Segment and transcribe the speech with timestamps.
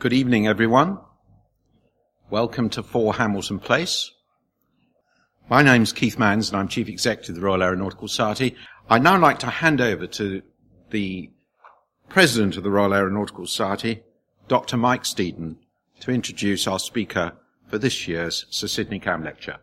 [0.00, 1.00] Good evening, everyone.
[2.30, 4.12] Welcome to 4 Hamilton Place.
[5.50, 8.54] My name's Keith Mans and I'm Chief Executive of the Royal Aeronautical Society.
[8.88, 10.42] I'd now like to hand over to
[10.90, 11.32] the
[12.08, 14.04] President of the Royal Aeronautical Society,
[14.46, 14.76] Dr.
[14.76, 15.56] Mike Steeden,
[15.98, 17.32] to introduce our speaker
[17.66, 19.56] for this year's Sir Sydney Camm Lecture.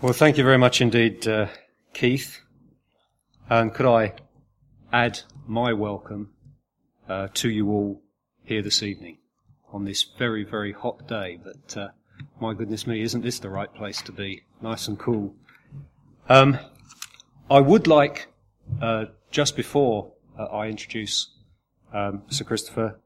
[0.00, 1.48] Well, thank you very much indeed, uh,
[1.92, 2.40] Keith.
[3.50, 4.14] And could I
[4.90, 6.32] add my welcome
[7.10, 8.02] uh, to you all
[8.52, 9.16] here this evening
[9.72, 11.38] on this very, very hot day.
[11.42, 11.88] But uh,
[12.38, 14.42] my goodness me, isn't this the right place to be?
[14.60, 15.34] Nice and cool.
[16.28, 16.58] Um,
[17.50, 18.28] I would like,
[18.82, 21.30] uh, just before uh, I introduce
[21.94, 23.00] um, Sir Christopher,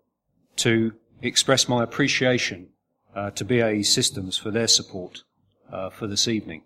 [0.56, 2.70] to express my appreciation
[3.14, 5.22] uh, to BAE Systems for their support
[5.72, 6.64] uh, for this evening.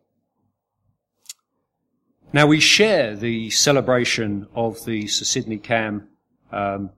[2.33, 6.09] Now we share the celebration of the Sir Sydney Camm
[6.51, 6.93] um,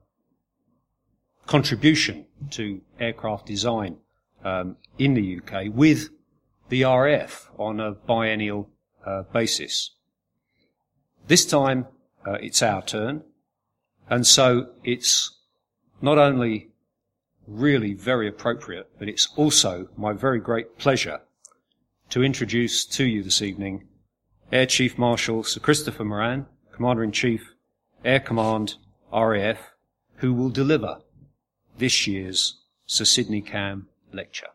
[1.45, 3.97] contribution to aircraft design
[4.43, 6.09] um, in the UK with
[6.69, 8.69] the RAF on a biennial
[9.05, 9.91] uh, basis.
[11.27, 11.87] This time
[12.25, 13.23] uh, it's our turn,
[14.09, 15.37] and so it's
[16.01, 16.69] not only
[17.47, 21.21] really very appropriate, but it's also my very great pleasure
[22.09, 23.87] to introduce to you this evening
[24.51, 27.53] Air Chief Marshal Sir Christopher Moran, Commander in Chief,
[28.05, 28.75] Air Command,
[29.11, 29.71] RAF,
[30.17, 30.99] who will deliver
[31.83, 34.47] this year's Sir Sydney Camm lecture.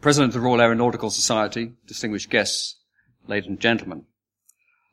[0.00, 2.74] President of the Royal Aeronautical Society, distinguished guests,
[3.28, 4.06] ladies and gentlemen.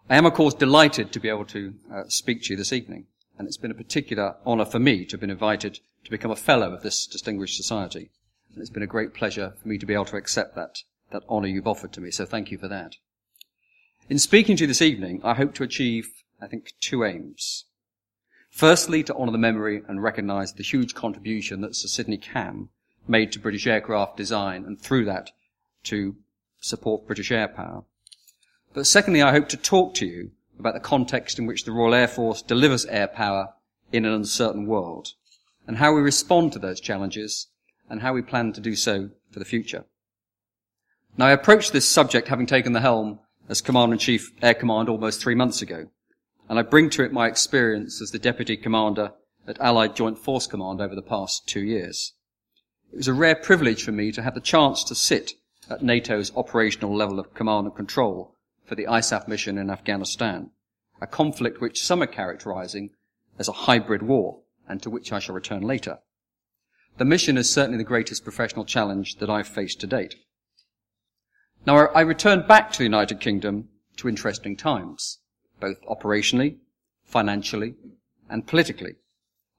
[0.07, 3.07] I am, of course, delighted to be able to uh, speak to you this evening,
[3.39, 6.35] and it's been a particular honour for me to have been invited to become a
[6.35, 8.11] fellow of this distinguished society.
[8.53, 11.23] And it's been a great pleasure for me to be able to accept that that
[11.29, 12.11] honour you've offered to me.
[12.11, 12.95] So thank you for that.
[14.09, 16.09] In speaking to you this evening, I hope to achieve,
[16.41, 17.65] I think, two aims.
[18.49, 22.69] Firstly, to honour the memory and recognise the huge contribution that Sir Sydney Camm
[23.07, 25.31] made to British aircraft design and through that
[25.83, 26.16] to
[26.59, 27.83] support British air power.
[28.73, 31.94] But secondly, I hope to talk to you about the context in which the Royal
[31.94, 33.53] Air Force delivers air power
[33.91, 35.13] in an uncertain world
[35.67, 37.47] and how we respond to those challenges
[37.89, 39.85] and how we plan to do so for the future.
[41.17, 45.35] Now, I approached this subject having taken the helm as Commander-in-Chief Air Command almost three
[45.35, 45.88] months ago,
[46.49, 49.11] and I bring to it my experience as the Deputy Commander
[49.45, 52.13] at Allied Joint Force Command over the past two years.
[52.94, 55.33] It was a rare privilege for me to have the chance to sit
[55.69, 60.51] at NATO's operational level of command and control for the ISAF mission in Afghanistan,
[61.01, 62.91] a conflict which some are characterizing
[63.38, 66.00] as a hybrid war, and to which I shall return later.
[66.97, 70.16] The mission is certainly the greatest professional challenge that I've faced to date.
[71.66, 75.19] Now, I returned back to the United Kingdom to interesting times,
[75.59, 76.57] both operationally,
[77.05, 77.75] financially,
[78.29, 78.95] and politically.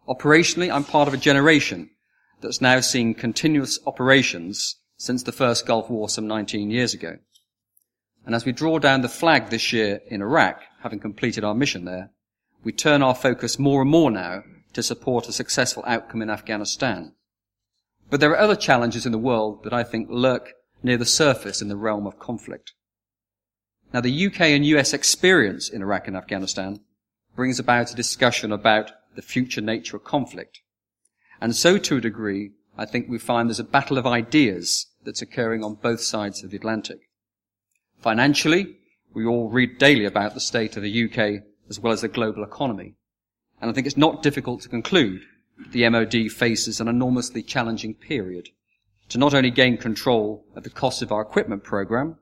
[0.09, 1.91] Operationally, I'm part of a generation
[2.41, 7.19] that's now seen continuous operations since the first Gulf War some 19 years ago.
[8.27, 11.85] And as we draw down the flag this year in Iraq, having completed our mission
[11.85, 12.11] there,
[12.65, 14.43] we turn our focus more and more now
[14.73, 17.15] to support a successful outcome in Afghanistan.
[18.11, 20.53] But there are other challenges in the world that I think lurk
[20.83, 22.73] near the surface in the realm of conflict.
[23.93, 26.81] Now, the UK and US experience in Iraq and Afghanistan
[27.37, 30.61] brings about a discussion about the future nature of conflict.
[31.41, 35.23] And so, to a degree, I think we find there's a battle of ideas that's
[35.23, 37.01] occurring on both sides of the Atlantic.
[38.01, 38.77] Financially,
[39.13, 42.43] we all read daily about the state of the UK as well as the global
[42.43, 42.95] economy.
[43.61, 45.23] And I think it's not difficult to conclude
[45.59, 48.49] that the MOD faces an enormously challenging period
[49.13, 52.17] to not only gain control of the cost of our equipment program,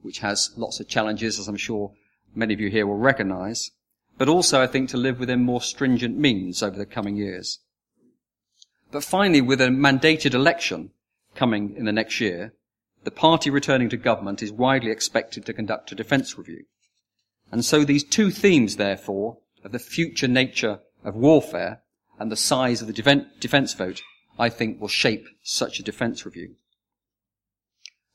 [0.00, 1.92] which has lots of challenges, as I'm sure
[2.34, 3.70] many of you here will recognize,
[4.18, 7.60] but also, I think, to live within more stringent means over the coming years.
[8.90, 10.90] But finally, with a mandated election
[11.36, 12.54] coming in the next year,
[13.04, 16.64] the party returning to government is widely expected to conduct a defence review.
[17.52, 21.82] And so these two themes, therefore, of the future nature of warfare
[22.18, 24.02] and the size of the defence vote
[24.38, 26.56] I think will shape such a defence review.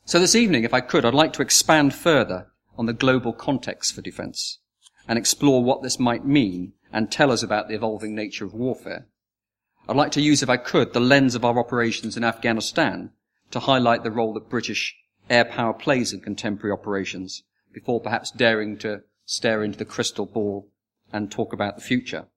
[0.05, 2.47] So this evening, if I could, I'd like to expand further
[2.77, 4.59] on the global context for defence
[5.07, 9.07] and explore what this might mean and tell us about the evolving nature of warfare.
[9.89, 13.11] I'd like to use, if I could, the lens of our operations in Afghanistan
[13.51, 14.95] to highlight the role that British
[15.29, 17.43] air power plays in contemporary operations
[17.73, 20.69] before perhaps daring to stare into the crystal ball
[21.11, 22.27] and talk about the future.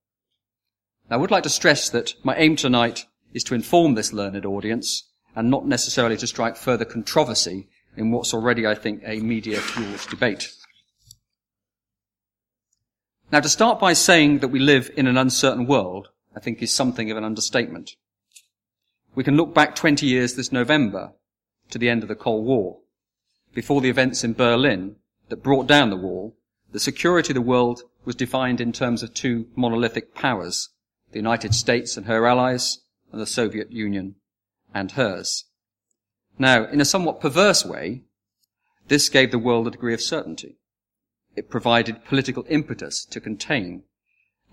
[1.08, 4.44] Now, I would like to stress that my aim tonight is to inform this learned
[4.44, 10.06] audience and not necessarily to strike further controversy in what's already, I think, a media-fueled
[10.08, 10.52] debate.
[13.32, 16.72] Now, to start by saying that we live in an uncertain world, I think is
[16.72, 17.92] something of an understatement.
[19.14, 21.12] We can look back 20 years this November
[21.70, 22.78] to the end of the Cold War.
[23.54, 24.96] Before the events in Berlin
[25.28, 26.36] that brought down the wall,
[26.72, 30.70] the security of the world was defined in terms of two monolithic powers,
[31.12, 32.80] the United States and her allies,
[33.18, 34.16] the Soviet Union
[34.74, 35.44] and hers.
[36.38, 38.04] Now, in a somewhat perverse way,
[38.88, 40.58] this gave the world a degree of certainty.
[41.36, 43.84] It provided political impetus to contain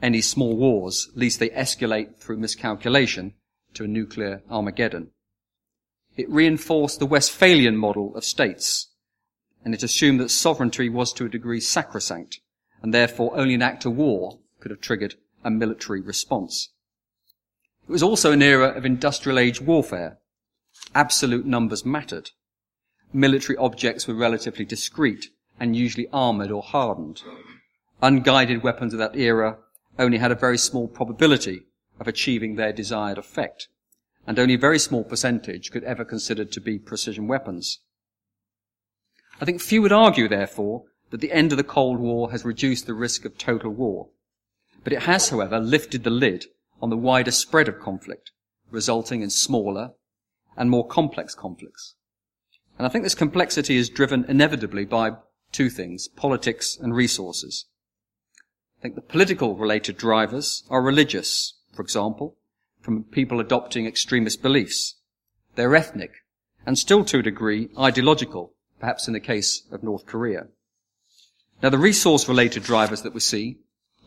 [0.01, 3.33] any small wars, lest they escalate through miscalculation
[3.73, 5.11] to a nuclear Armageddon.
[6.15, 8.89] It reinforced the Westphalian model of states,
[9.63, 12.39] and it assumed that sovereignty was to a degree sacrosanct,
[12.81, 16.69] and therefore only an act of war could have triggered a military response.
[17.87, 20.19] It was also an era of industrial age warfare.
[20.93, 22.31] Absolute numbers mattered.
[23.13, 27.23] Military objects were relatively discreet and usually armoured or hardened.
[28.01, 29.59] Unguided weapons of that era
[29.97, 31.61] only had a very small probability
[31.97, 33.69] of achieving their desired effect,
[34.27, 37.79] and only a very small percentage could ever considered to be precision weapons.
[39.39, 42.85] I think few would argue, therefore, that the end of the Cold War has reduced
[42.85, 44.09] the risk of total war.
[44.83, 46.47] But it has, however, lifted the lid
[46.81, 48.31] on the wider spread of conflict,
[48.71, 49.91] resulting in smaller
[50.55, 51.95] and more complex conflicts.
[52.77, 55.11] And I think this complexity is driven inevitably by
[55.51, 57.65] two things, politics and resources.
[58.79, 62.35] I think the political related drivers are religious, for example,
[62.81, 64.95] from people adopting extremist beliefs.
[65.55, 66.11] They're ethnic,
[66.65, 70.47] and still to a degree ideological, perhaps in the case of North Korea.
[71.63, 73.57] Now the resource related drivers that we see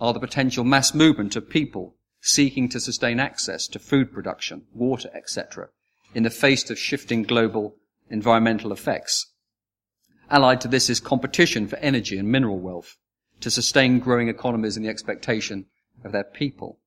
[0.00, 5.10] are the potential mass movement of people seeking to sustain access to food production, water,
[5.14, 5.68] etc.,
[6.14, 7.76] in the face of shifting global
[8.10, 9.32] environmental effects.
[10.30, 12.96] Allied to this is competition for energy and mineral wealth,
[13.40, 15.66] to sustain growing economies and the expectation
[16.04, 16.78] of their people.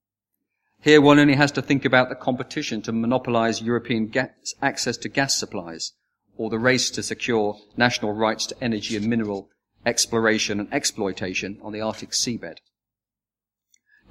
[0.81, 5.09] Here one only has to think about the competition to monopolize European gas, access to
[5.09, 5.93] gas supplies,
[6.37, 9.49] or the race to secure national rights to energy and mineral
[9.85, 12.57] exploration and exploitation on the Arctic seabed.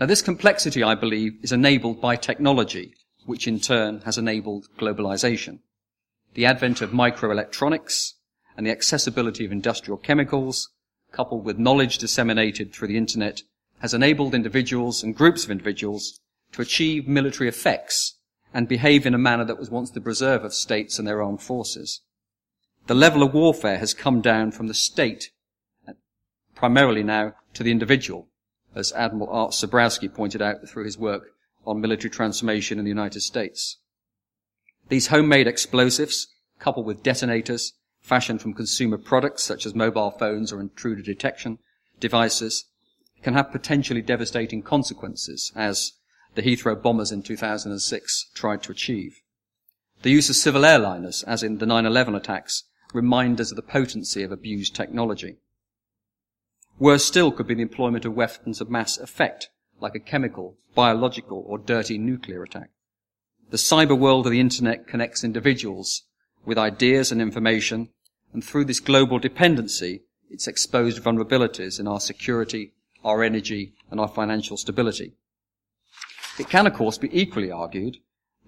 [0.00, 2.94] Now this complexity, I believe, is enabled by technology,
[3.24, 5.60] which in turn has enabled globalization.
[6.34, 8.14] The advent of microelectronics
[8.56, 10.70] and the accessibility of industrial chemicals
[11.12, 13.42] coupled with knowledge disseminated through the internet,
[13.80, 16.20] has enabled individuals and groups of individuals
[16.52, 18.18] to achieve military effects
[18.54, 21.42] and behave in a manner that was once the preserve of states and their armed
[21.42, 22.00] forces.
[22.86, 25.30] The level of warfare has come down from the state
[26.54, 28.28] primarily now to the individual,
[28.74, 31.34] as Admiral Art Cebrowski pointed out through his work
[31.66, 33.78] on military transformation in the United States.
[34.88, 36.28] These homemade explosives,
[36.58, 41.58] coupled with detonators, fashioned from consumer products such as mobile phones or intruder detection
[42.00, 42.64] devices
[43.22, 45.92] can have potentially devastating consequences as
[46.34, 49.22] the Heathrow bombers in 2006 tried to achieve.
[50.02, 54.24] The use of civil airliners, as in the 9-11 attacks, remind us of the potency
[54.24, 55.36] of abused technology.
[56.78, 61.44] Worse still could be the employment of weapons of mass effect, like a chemical, biological,
[61.46, 62.70] or dirty nuclear attack.
[63.50, 66.04] The cyber world of the internet connects individuals
[66.44, 67.90] with ideas and information,
[68.32, 72.72] and through this global dependency, it's exposed vulnerabilities in our security,
[73.04, 75.12] our energy, and our financial stability.
[76.38, 77.98] It can, of course, be equally argued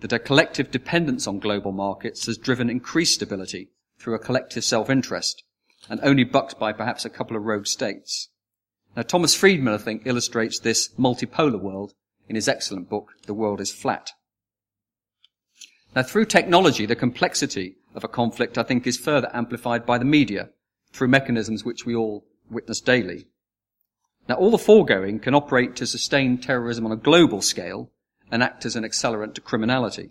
[0.00, 5.45] that a collective dependence on global markets has driven increased stability through a collective self-interest,
[5.88, 8.29] and only bucked by perhaps a couple of rogue states.
[8.97, 11.95] Now, Thomas Friedman, I think, illustrates this multipolar world
[12.29, 14.12] in his excellent book, The World is Flat.
[15.95, 20.05] Now, through technology, the complexity of a conflict, I think, is further amplified by the
[20.05, 20.50] media
[20.93, 23.26] through mechanisms which we all witness daily.
[24.29, 27.91] Now, all the foregoing can operate to sustain terrorism on a global scale
[28.31, 30.11] and act as an accelerant to criminality.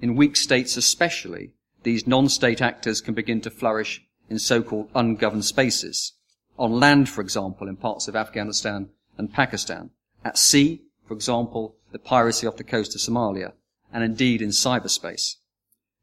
[0.00, 6.14] In weak states especially, these non-state actors can begin to flourish in so-called ungoverned spaces.
[6.58, 9.90] On land, for example, in parts of Afghanistan and Pakistan.
[10.24, 13.52] At sea, for example, the piracy off the coast of Somalia
[13.92, 15.34] and indeed in cyberspace.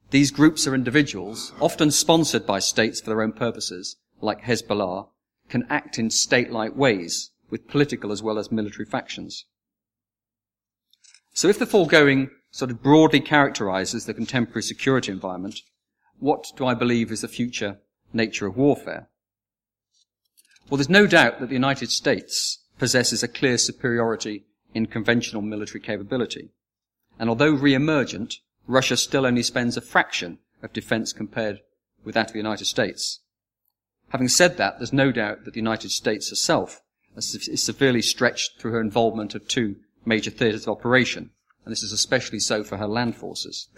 [0.10, 5.08] These groups or individuals, often sponsored by states for their own purposes, like Hezbollah,
[5.50, 9.46] can act in state-like ways with political as well as military factions.
[11.34, 15.62] So if the foregoing sort of broadly characterizes the contemporary security environment,
[16.20, 17.80] what do I believe is the future
[18.14, 19.10] nature of warfare?
[20.70, 25.80] Well, there's no doubt that the United States possesses a clear superiority in conventional military
[25.80, 26.50] capability.
[27.20, 31.60] And although re-emergent, Russia still only spends a fraction of defense compared
[32.04, 33.22] with that of the United States.
[34.10, 36.82] Having said that, there's no doubt that the United States herself
[37.16, 41.32] is severely stretched through her involvement of two major theatres of operation,
[41.66, 43.70] and this is especially so for her land forces.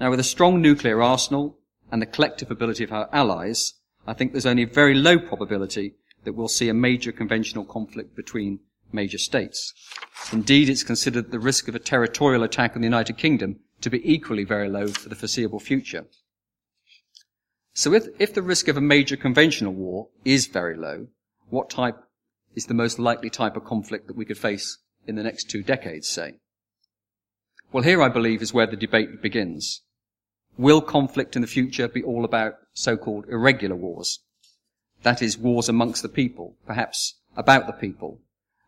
[0.00, 1.58] Now, with a strong nuclear arsenal
[1.90, 3.74] and the collective ability of our allies,
[4.06, 8.16] I think there's only a very low probability that we'll see a major conventional conflict
[8.16, 8.60] between
[8.92, 9.72] major states.
[10.32, 14.00] Indeed, it's considered the risk of a territorial attack on the United Kingdom to be
[14.10, 16.06] equally very low for the foreseeable future.
[17.74, 21.08] So if, if the risk of a major conventional war is very low,
[21.48, 21.96] what type
[22.54, 25.62] is the most likely type of conflict that we could face in the next two
[25.62, 26.36] decades, say?
[27.72, 29.82] Well, here I believe is where the debate begins.
[30.58, 34.20] Will conflict in the future be all about so-called irregular wars?
[35.02, 38.20] That is, wars amongst the people, perhaps about the people,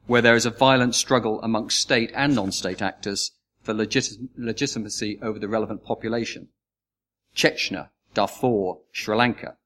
[0.06, 5.38] where there is a violent struggle amongst state and non-state actors for legit- legitimacy over
[5.38, 6.48] the relevant population.
[7.34, 9.56] Chechnya, Darfur, Sri Lanka,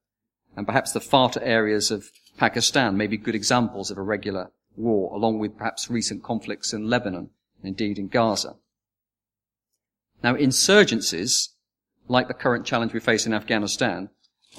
[0.55, 5.13] and perhaps the FATA areas of Pakistan may be good examples of a regular war,
[5.13, 7.29] along with perhaps recent conflicts in Lebanon,
[7.61, 8.55] and indeed in Gaza.
[10.23, 11.49] Now, insurgencies
[12.07, 14.09] like the current challenge we face in Afghanistan,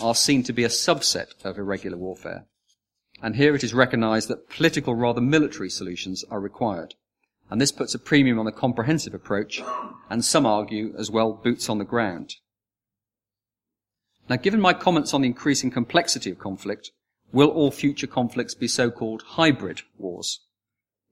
[0.01, 2.47] are seen to be a subset of irregular warfare.
[3.23, 6.95] And here it is recognized that political rather military solutions are required.
[7.51, 9.63] And this puts a premium on a comprehensive approach,
[10.11, 12.37] and some argue as well boots on the ground.
[14.29, 16.91] Now, given my comments on the increasing complexity of conflict,
[17.33, 20.41] will all future conflicts be so-called hybrid wars?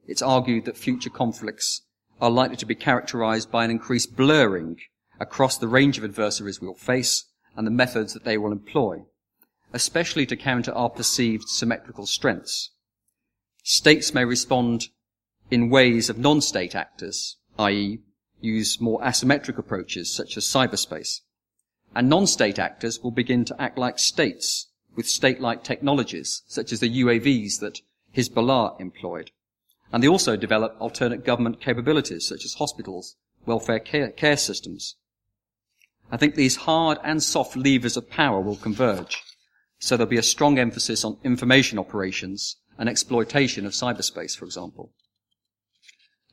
[0.07, 1.83] It's argued that future conflicts
[2.21, 4.79] are likely to be characterized by an increased blurring
[5.23, 7.27] across the range of adversaries we'll face
[7.57, 9.05] and the methods that they will employ,
[9.73, 12.71] especially to counter our perceived symmetrical strengths.
[13.63, 14.89] States may respond
[15.49, 18.01] in ways of non-state actors, i.e.
[18.41, 21.21] use more asymmetric approaches such as cyberspace.
[21.95, 27.03] And non-state actors will begin to act like states with state-like technologies such as the
[27.03, 27.81] UAVs that
[28.17, 29.31] Hezbollah employed.
[29.93, 33.15] And they also develop alternate government capabilities such as hospitals,
[33.47, 34.97] welfare care, care systems,
[36.11, 39.23] I think these hard and soft levers of power will converge.
[39.79, 44.93] So there'll be a strong emphasis on information operations and exploitation of cyberspace, for example.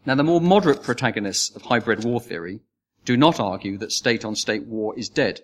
[0.05, 2.61] Now, the more moderate protagonists of hybrid war theory
[3.05, 5.41] do not argue that state on state war is dead,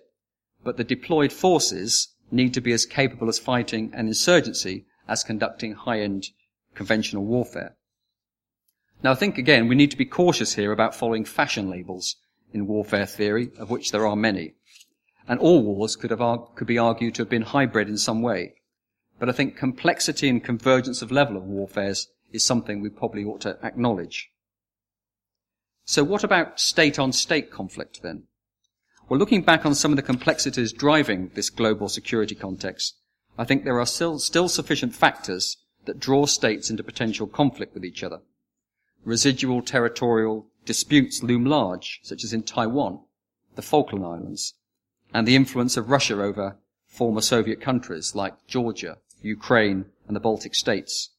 [0.62, 5.74] but the deployed forces need to be as capable as fighting an insurgency as conducting
[5.74, 6.28] high end
[6.74, 7.76] conventional warfare.
[9.02, 12.16] Now, I think again, we need to be cautious here about following fashion labels
[12.52, 14.54] in warfare theory, of which there are many.
[15.28, 16.20] And all wars could, have,
[16.54, 18.54] could be argued to have been hybrid in some way.
[19.18, 23.40] But I think complexity and convergence of level of warfares is something we probably ought
[23.42, 24.30] to acknowledge.
[25.84, 28.24] So what about state on state conflict then?
[29.08, 32.96] Well, looking back on some of the complexities driving this global security context,
[33.38, 37.84] I think there are still, still sufficient factors that draw states into potential conflict with
[37.84, 38.20] each other.
[39.04, 43.00] Residual territorial disputes loom large, such as in Taiwan,
[43.54, 44.54] the Falkland Islands,
[45.14, 50.54] and the influence of Russia over former Soviet countries like Georgia, Ukraine, and the Baltic
[50.54, 51.10] states.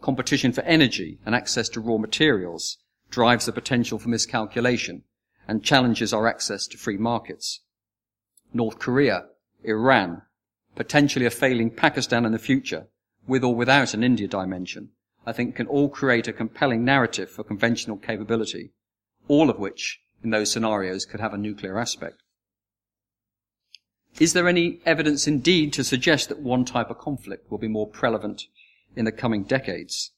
[0.00, 2.78] Competition for energy and access to raw materials
[3.10, 5.04] drives the potential for miscalculation
[5.46, 7.60] and challenges our access to free markets.
[8.54, 9.26] North Korea,
[9.64, 10.22] Iran,
[10.74, 12.88] potentially a failing Pakistan in the future,
[13.26, 14.90] with or without an India dimension,
[15.26, 18.72] I think can all create a compelling narrative for conventional capability,
[19.28, 22.22] all of which, in those scenarios, could have a nuclear aspect.
[24.18, 27.86] Is there any evidence indeed to suggest that one type of conflict will be more
[27.86, 28.44] prevalent
[28.94, 30.10] in the coming decades?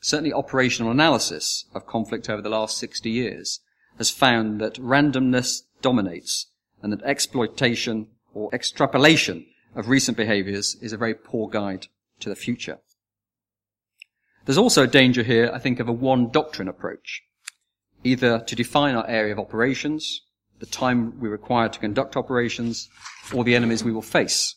[0.00, 3.60] Certainly operational analysis of conflict over the last 60 years
[3.98, 6.46] has found that randomness dominates
[6.82, 11.88] and that exploitation or extrapolation of recent behaviors is a very poor guide
[12.20, 12.78] to the future.
[14.46, 17.22] There's also a danger here, I think, of a one doctrine approach,
[18.04, 20.22] either to define our area of operations,
[20.60, 22.88] the time we require to conduct operations,
[23.34, 24.54] or the enemies we will face.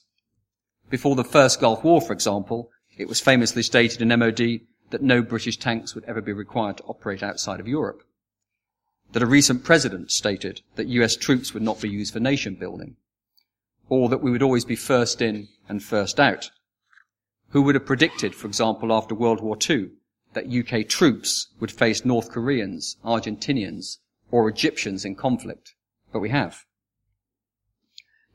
[0.91, 2.69] Before the first Gulf War, for example,
[2.99, 6.83] it was famously stated in MOD that no British tanks would ever be required to
[6.83, 8.03] operate outside of Europe.
[9.13, 12.95] That a recent president stated that US troops would not be used for nation building.
[13.87, 16.51] Or that we would always be first in and first out.
[17.51, 19.89] Who would have predicted, for example, after World War II,
[20.33, 23.97] that UK troops would face North Koreans, Argentinians,
[24.31, 25.73] or Egyptians in conflict?
[26.11, 26.65] But we have.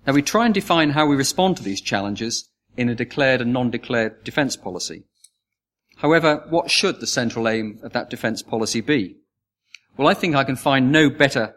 [0.06, 3.52] Now we try and define how we respond to these challenges in a declared and
[3.52, 5.04] non-declared defence policy.
[5.98, 9.16] However, what should the central aim of that defence policy be?
[9.96, 11.54] Well, I think I can find no better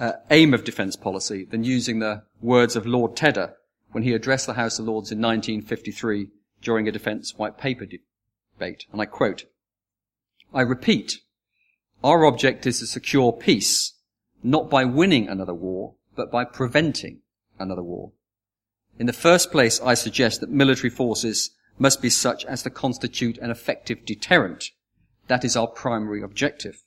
[0.00, 3.54] uh, aim of defence policy than using the words of Lord Tedder
[3.92, 6.30] when he addressed the House of Lords in 1953
[6.64, 8.86] during a defence white paper debate.
[8.90, 9.44] And I quote,
[10.52, 11.20] I repeat,
[12.02, 13.94] our object is to secure peace,
[14.42, 17.20] not by winning another war, but by preventing
[17.58, 18.12] another war.
[18.98, 23.38] In the first place, I suggest that military forces must be such as to constitute
[23.38, 24.70] an effective deterrent.
[25.26, 26.82] That is our primary objective.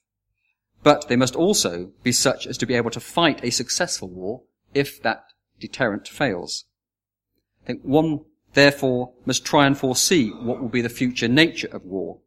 [0.84, 4.44] But they must also be such as to be able to fight a successful war
[4.74, 5.26] if that
[5.60, 6.66] deterrent fails.
[7.64, 8.22] I think one,
[8.58, 12.18] therefore, must try and foresee what will be the future nature of war.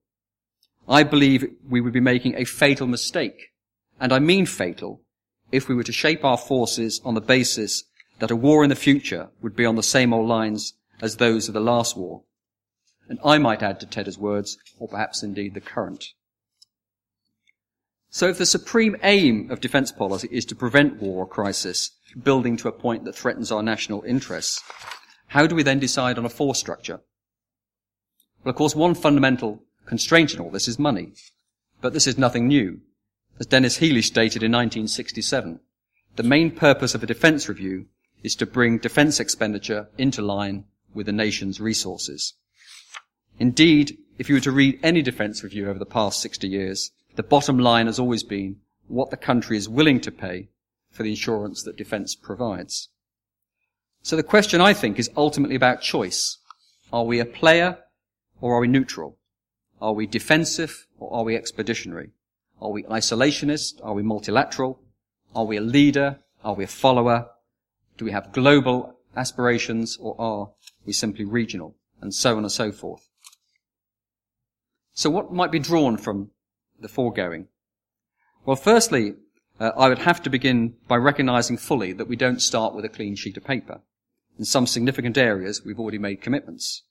[0.88, 3.50] I believe we would be making a fatal mistake,
[3.98, 5.02] and I mean fatal,
[5.50, 7.82] if we were to shape our forces on the basis
[8.20, 11.48] that a war in the future would be on the same old lines as those
[11.48, 12.22] of the last war.
[13.08, 16.04] And I might add to Tedder's words, or perhaps indeed the current.
[18.08, 21.90] So if the supreme aim of defence policy is to prevent war or crisis,
[22.22, 24.62] building to a point that threatens our national interests,
[25.30, 27.00] how do we then decide on a force structure?
[28.42, 31.12] Well, of course, one fundamental constraint in all this is money.
[31.80, 32.80] But this is nothing new.
[33.38, 35.60] As Denis Healey stated in 1967,
[36.16, 37.86] the main purpose of a defence review
[38.24, 42.34] is to bring defence expenditure into line with the nation's resources.
[43.38, 47.22] Indeed, if you were to read any defence review over the past 60 years, the
[47.22, 48.56] bottom line has always been
[48.88, 50.48] what the country is willing to pay
[50.90, 52.88] for the insurance that defence provides.
[54.02, 56.38] So the question, I think, is ultimately about choice.
[56.92, 57.78] Are we a player
[58.40, 59.18] or are we neutral?
[59.80, 62.10] Are we defensive or are we expeditionary?
[62.60, 63.74] Are we isolationist?
[63.82, 64.80] Are we multilateral?
[65.34, 66.18] Are we a leader?
[66.42, 67.28] Are we a follower?
[67.98, 70.50] Do we have global aspirations or are
[70.86, 71.76] we simply regional?
[72.00, 73.06] And so on and so forth.
[74.94, 76.30] So what might be drawn from
[76.80, 77.48] the foregoing?
[78.46, 79.14] Well, firstly,
[79.58, 82.88] uh, I would have to begin by recognizing fully that we don't start with a
[82.88, 83.82] clean sheet of paper.
[84.38, 86.82] In some significant areas, we've already made commitments.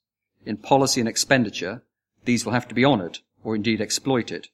[0.46, 1.82] In policy and expenditure,
[2.24, 4.48] these will have to be honoured, or indeed exploited.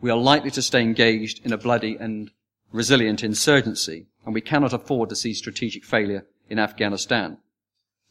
[0.00, 2.30] We are likely to stay engaged in a bloody and
[2.72, 7.38] resilient insurgency, and we cannot afford to see strategic failure in Afghanistan.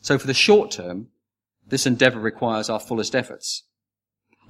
[0.02, 1.10] So for the short term,
[1.68, 3.64] this endeavour requires our fullest efforts.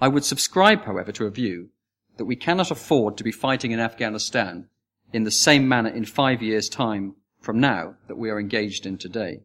[0.02, 1.70] I would subscribe, however, to a view
[2.18, 4.70] that we cannot afford to be fighting in Afghanistan
[5.14, 8.98] in the same manner in five years' time from now that we are engaged in
[8.98, 9.42] today.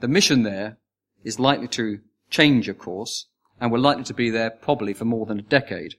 [0.00, 0.76] The mission there
[1.24, 3.26] is likely to change, of course,
[3.58, 5.94] and we're likely to be there probably for more than a decade.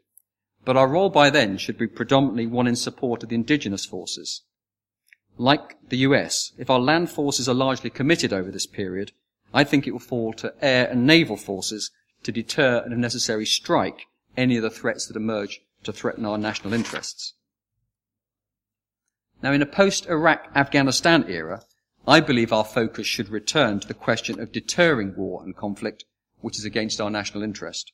[0.63, 4.43] But our role by then should be predominantly one in support of the indigenous forces.
[5.37, 9.11] Like the US, if our land forces are largely committed over this period,
[9.53, 11.89] I think it will fall to air and naval forces
[12.23, 14.05] to deter and if necessary strike
[14.37, 17.33] any of the threats that emerge to threaten our national interests.
[19.43, 21.63] Now in a post-Iraq Afghanistan era,
[22.07, 26.05] I believe our focus should return to the question of deterring war and conflict,
[26.41, 27.91] which is against our national interest.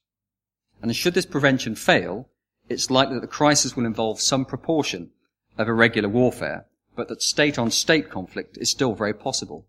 [0.81, 2.29] And should this prevention fail,
[2.69, 5.11] it's likely that the crisis will involve some proportion
[5.57, 9.65] of irregular warfare, but that state on state conflict is still very possible.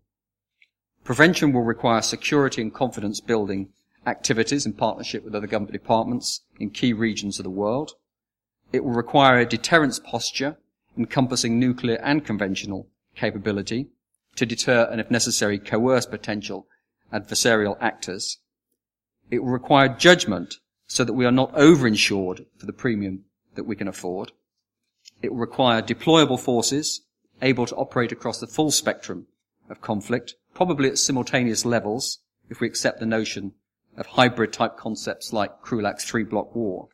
[1.05, 3.69] Prevention will require security and confidence building
[4.05, 7.93] activities in partnership with other government departments in key regions of the world.
[8.73, 10.57] It will require a deterrence posture
[10.99, 13.87] encompassing nuclear and conventional capability
[14.35, 16.67] to deter and, if necessary, coerce potential
[17.11, 18.37] adversarial actors.
[19.31, 23.23] It will require judgment so that we are not overinsured for the premium
[23.55, 24.31] that we can afford.
[25.21, 27.01] It will require deployable forces
[27.41, 29.27] able to operate across the full spectrum
[29.69, 33.53] of conflict, probably at simultaneous levels, if we accept the notion
[33.97, 36.89] of hybrid type concepts like Krulak's three block war.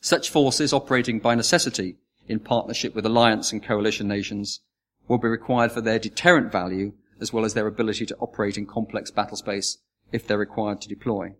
[0.00, 1.96] Such forces operating by necessity
[2.28, 4.60] in partnership with alliance and coalition nations
[5.08, 8.66] will be required for their deterrent value as well as their ability to operate in
[8.66, 9.78] complex battle space
[10.12, 11.34] if they're required to deploy.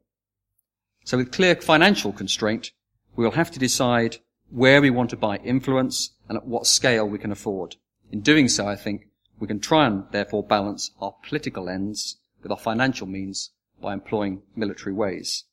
[1.04, 2.72] So with clear financial constraint,
[3.16, 4.18] we will have to decide
[4.50, 7.76] where we want to buy influence and at what scale we can afford.
[8.12, 9.06] In doing so, I think
[9.38, 14.42] we can try and therefore balance our political ends with our financial means by employing
[14.54, 15.44] military ways.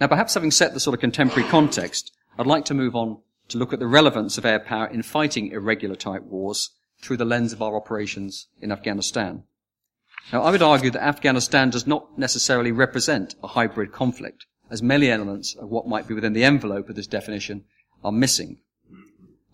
[0.00, 3.58] Now, perhaps having set the sort of contemporary context, I'd like to move on to
[3.58, 6.70] look at the relevance of air power in fighting irregular type wars
[7.02, 9.42] through the lens of our operations in Afghanistan.
[10.32, 15.10] Now, I would argue that Afghanistan does not necessarily represent a hybrid conflict, as many
[15.10, 17.66] elements of what might be within the envelope of this definition
[18.02, 18.62] are missing.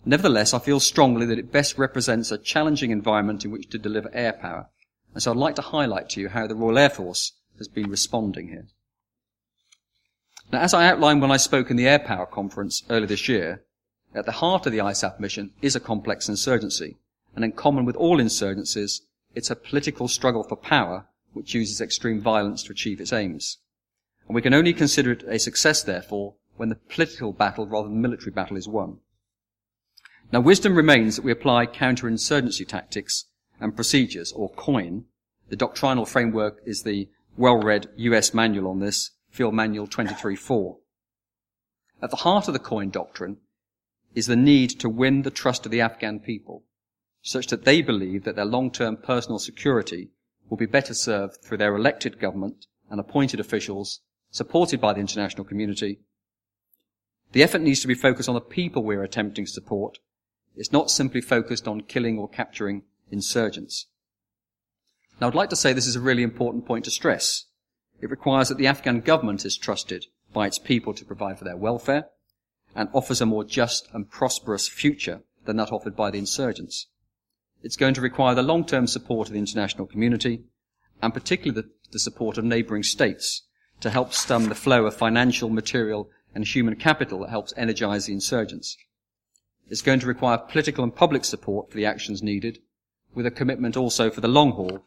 [0.05, 4.09] Nevertheless, I feel strongly that it best represents a challenging environment in which to deliver
[4.13, 4.69] air power.
[5.13, 7.89] And so I'd like to highlight to you how the Royal Air Force has been
[7.89, 8.67] responding here.
[10.51, 13.63] Now, as I outlined when I spoke in the Air Power Conference earlier this year,
[14.13, 16.97] At the heart of the ISAF mission is a complex insurgency,
[17.35, 19.01] and in common with all insurgencies,
[19.35, 23.59] it's a political struggle for power which uses extreme violence to achieve its aims.
[24.27, 28.01] And we can only consider it a success, therefore, when the political battle rather than
[28.01, 28.97] the military battle is won.
[30.31, 33.25] Now, wisdom remains that we apply counterinsurgency tactics
[33.59, 35.05] and procedures, or COIN.
[35.49, 40.77] The doctrinal framework is the well-read US manual on this, Field Manual 23.4.
[42.01, 43.37] At the heart of the COIN doctrine
[44.15, 46.63] is the need to win the trust of the Afghan people,
[47.21, 50.09] such that they believe that their long-term personal security
[50.49, 55.43] will be better served through their elected government and appointed officials, supported by the international
[55.43, 55.99] community.
[57.33, 59.99] The effort needs to be focused on the people we're attempting to support.
[60.55, 63.85] It's not simply focused on killing or capturing insurgents.
[65.21, 67.45] Now I'd like to say this is a really important point to stress.
[67.99, 71.57] It requires that the Afghan government is trusted by its people to provide for their
[71.57, 72.09] welfare
[72.75, 76.87] and offers a more just and prosperous future than that offered by the insurgents.
[77.63, 80.43] It's going to require the long-term support of the international community
[81.01, 83.43] and particularly the, the support of neighbouring states
[83.81, 88.13] to help stem the flow of financial, material and human capital that helps energize the
[88.13, 88.77] insurgents.
[89.69, 92.59] It's going to require political and public support for the actions needed,
[93.13, 94.85] with a commitment also for the long haul,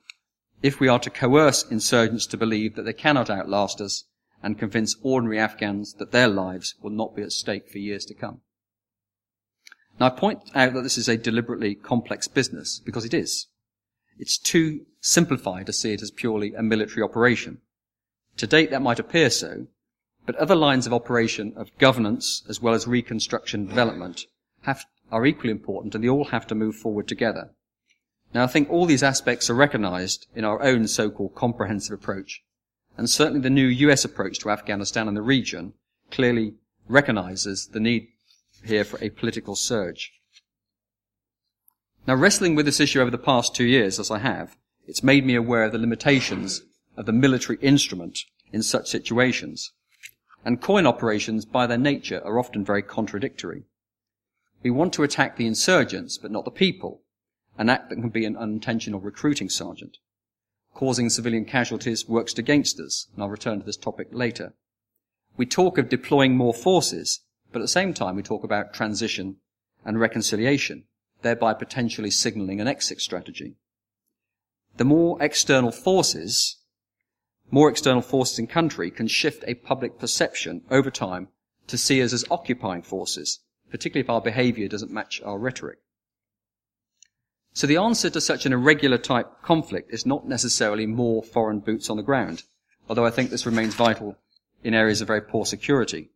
[0.63, 4.05] if we are to coerce insurgents to believe that they cannot outlast us
[4.43, 8.15] and convince ordinary Afghans that their lives will not be at stake for years to
[8.15, 8.41] come.
[9.99, 13.49] Now I point out that this is a deliberately complex business because it is.
[14.19, 17.61] It's too simplified to see it as purely a military operation.
[18.37, 19.67] To date that might appear so,
[20.27, 24.27] but other lines of operation of governance as well as reconstruction development
[24.63, 27.51] have, are equally important and they all have to move forward together.
[28.33, 32.43] Now I think all these aspects are recognized in our own so-called comprehensive approach
[33.01, 35.73] and certainly the new US approach to Afghanistan and the region
[36.11, 36.55] clearly
[36.89, 38.09] recognizes the need
[38.65, 40.13] here for a political surge.
[42.07, 45.25] Now, wrestling with this issue over the past two years, as I have, it's made
[45.25, 46.63] me aware of the limitations
[46.97, 48.19] of the military instrument
[48.53, 49.73] in such situations.
[50.45, 53.65] And COIN operations, by their nature, are often very contradictory.
[54.63, 57.03] We want to attack the insurgents, but not the people,
[57.61, 59.99] an act that can be an unintentional recruiting sergeant
[60.75, 64.55] causing civilian casualties works against us, and I'll return to this topic later.
[65.37, 67.21] We talk of deploying more forces,
[67.53, 69.37] but at the same time we talk about transition
[69.85, 70.85] and reconciliation,
[71.23, 73.57] thereby potentially signaling an exit strategy.
[74.77, 76.59] The more external forces,
[77.51, 81.29] more external forces in country can shift a public perception over time
[81.67, 85.79] to see us as occupying forces, particularly if our behavior doesn't match our rhetoric.
[87.53, 91.91] So the answer to such an irregular type conflict is not necessarily more foreign boots
[91.91, 92.45] on the ground,
[92.89, 94.17] although I think this remains vital
[94.63, 96.11] in areas of very poor security.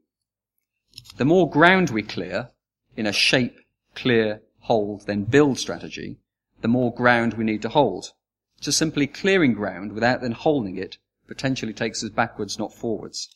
[1.16, 2.50] The more ground we clear
[2.96, 3.58] in a shape,
[3.94, 6.18] clear, hold, then build strategy,
[6.60, 8.12] the more ground we need to hold.
[8.60, 13.34] Just simply clearing ground without then holding it potentially takes us backwards, not forwards.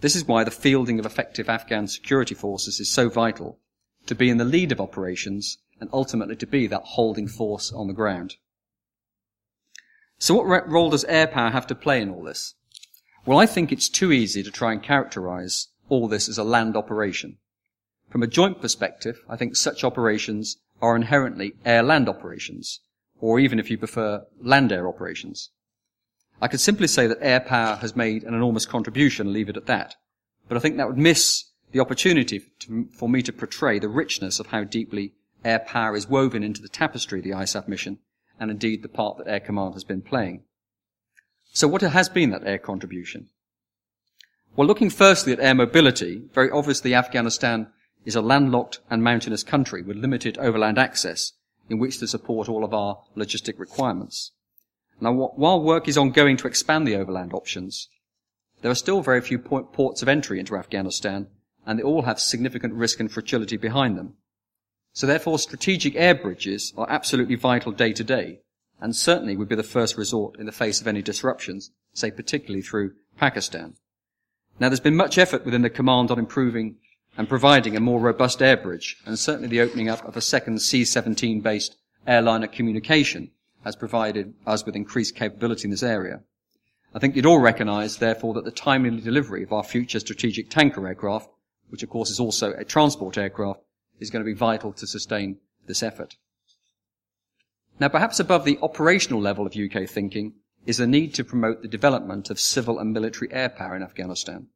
[0.00, 3.58] This is why the fielding of effective Afghan security forces is so vital
[4.06, 7.86] to be in the lead of operations and ultimately to be that holding force on
[7.86, 8.36] the ground.
[10.18, 12.54] So what role does air power have to play in all this?
[13.24, 16.76] Well, I think it's too easy to try and characterize all this as a land
[16.76, 17.38] operation.
[18.10, 22.80] From a joint perspective, I think such operations are inherently air-land operations,
[23.20, 25.50] or even if you prefer, land-air operations.
[26.40, 29.56] I could simply say that air power has made an enormous contribution and leave it
[29.56, 29.94] at that.
[30.48, 34.40] But I think that would miss the opportunity to, for me to portray the richness
[34.40, 35.12] of how deeply
[35.44, 37.98] air power is woven into the tapestry of the ISAF mission,
[38.38, 40.42] and indeed the part that Air Command has been playing.
[41.52, 43.28] So what has been that air contribution?
[44.56, 47.68] Well, looking firstly at air mobility, very obviously Afghanistan
[48.04, 51.32] is a landlocked and mountainous country with limited overland access
[51.68, 54.32] in which to support all of our logistic requirements.
[55.00, 57.88] Now, while work is ongoing to expand the overland options,
[58.60, 61.28] there are still very few ports of entry into Afghanistan,
[61.64, 64.14] and they all have significant risk and fragility behind them.
[64.92, 68.40] So therefore, strategic air bridges are absolutely vital day to day,
[68.80, 72.62] and certainly would be the first resort in the face of any disruptions, say particularly
[72.62, 73.74] through Pakistan.
[74.58, 76.76] Now there's been much effort within the command on improving
[77.16, 80.60] and providing a more robust air bridge, and certainly the opening up of a second
[80.60, 81.76] C-17 based
[82.06, 83.30] airliner communication
[83.64, 86.20] has provided us with increased capability in this area.
[86.94, 90.86] I think you'd all recognise, therefore, that the timely delivery of our future strategic tanker
[90.86, 91.30] aircraft,
[91.68, 93.60] which of course is also a transport aircraft,
[94.00, 96.16] is going to be vital to sustain this effort.
[97.78, 100.34] Now, perhaps above the operational level of UK thinking
[100.66, 104.48] is the need to promote the development of civil and military air power in Afghanistan.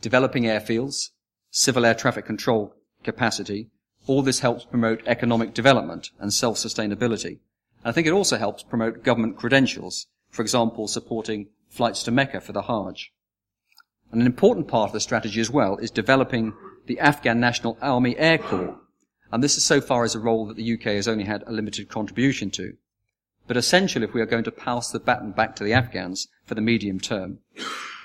[0.00, 1.10] Developing airfields,
[1.50, 3.68] civil air traffic control capacity,
[4.06, 7.38] all this helps promote economic development and self-sustainability.
[7.84, 12.52] I think it also helps promote government credentials, for example, supporting flights to Mecca for
[12.52, 13.12] the Hajj.
[14.10, 16.52] And an important part of the strategy as well is developing
[16.90, 18.76] the Afghan National Army Air Corps.
[19.30, 21.52] And this is so far as a role that the UK has only had a
[21.52, 22.72] limited contribution to.
[23.46, 26.56] But essential if we are going to pass the baton back to the Afghans for
[26.56, 27.38] the medium term.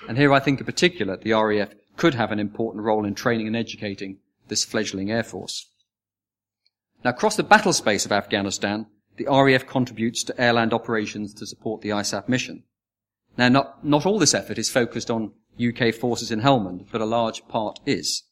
[0.08, 3.48] And here I think in particular the RAF could have an important role in training
[3.48, 5.68] and educating this fledgling air force.
[7.02, 11.80] Now across the battle space of Afghanistan, the RAF contributes to airland operations to support
[11.80, 12.62] the ISAF mission.
[13.36, 17.04] Now not, not all this effort is focused on UK forces in Helmand, but a
[17.04, 18.22] large part is.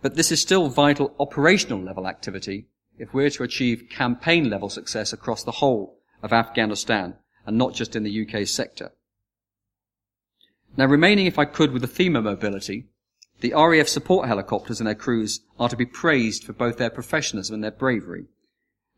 [0.00, 2.66] But this is still vital operational level activity
[2.98, 7.14] if we're to achieve campaign level success across the whole of Afghanistan
[7.46, 8.92] and not just in the UK sector.
[10.76, 12.86] Now remaining, if I could, with the theme of mobility,
[13.40, 17.54] the RAF support helicopters and their crews are to be praised for both their professionalism
[17.54, 18.26] and their bravery.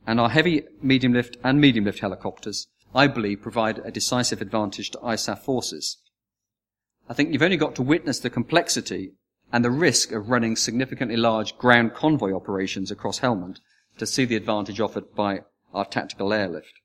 [0.07, 4.91] And our heavy, medium lift and medium lift helicopters, I believe, provide a decisive advantage
[4.91, 5.99] to ISAF forces.
[7.09, 9.13] I think you've only got to witness the complexity
[9.53, 13.59] and the risk of running significantly large ground convoy operations across Helmand
[13.99, 15.41] to see the advantage offered by
[15.75, 16.81] our tactical airlift.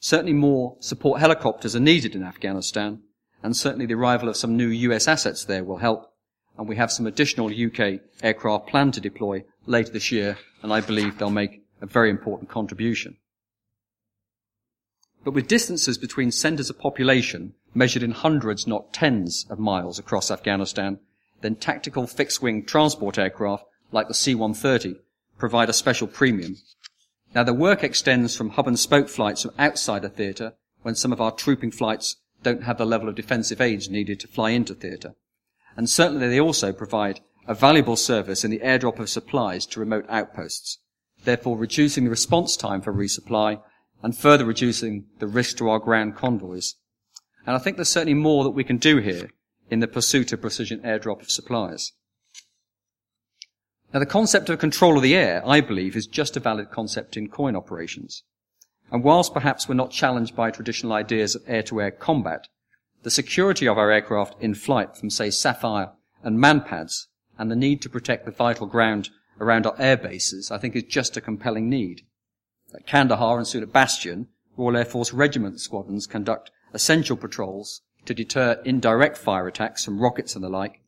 [0.00, 3.02] Certainly more support helicopters are needed in Afghanistan,
[3.42, 6.12] and certainly the arrival of some new US assets there will help,
[6.58, 10.80] and we have some additional UK aircraft planned to deploy later this year, and I
[10.80, 13.16] believe they'll make a very important contribution.
[15.24, 20.30] But with distances between centres of population measured in hundreds, not tens of miles across
[20.30, 21.00] Afghanistan,
[21.44, 24.96] then tactical fixed-wing transport aircraft like the C-130
[25.36, 26.56] provide a special premium.
[27.34, 31.12] Now the work extends from hub and spoke flights from outside a theatre when some
[31.12, 34.74] of our trooping flights don't have the level of defensive aids needed to fly into
[34.74, 35.16] theatre.
[35.76, 40.06] And certainly they also provide a valuable service in the airdrop of supplies to remote
[40.08, 40.78] outposts,
[41.24, 43.60] therefore reducing the response time for resupply
[44.02, 46.76] and further reducing the risk to our ground convoys.
[47.46, 49.28] And I think there's certainly more that we can do here
[49.70, 51.92] in the pursuit of precision airdrop of supplies.
[53.92, 57.16] Now the concept of control of the air, I believe, is just a valid concept
[57.16, 58.24] in COIN operations.
[58.90, 62.48] And whilst perhaps we're not challenged by traditional ideas of air-to-air combat,
[63.02, 67.06] the security of our aircraft in flight from, say, Safire and Manpads,
[67.38, 70.84] and the need to protect the vital ground around our air bases, I think is
[70.84, 72.02] just a compelling need.
[72.74, 78.14] At Kandahar and soon at Bastion, Royal Air Force regiment squadrons conduct essential patrols to
[78.14, 80.80] deter indirect fire attacks from rockets and the like,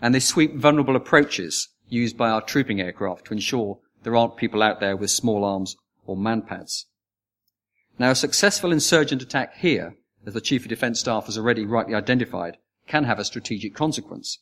[0.00, 4.62] and they sweep vulnerable approaches used by our trooping aircraft to ensure there aren't people
[4.62, 6.84] out there with small arms or manpads.
[7.98, 9.96] Now, a successful insurgent attack here,
[10.26, 14.38] as the Chief of Defence Staff has already rightly identified, can have a strategic consequence.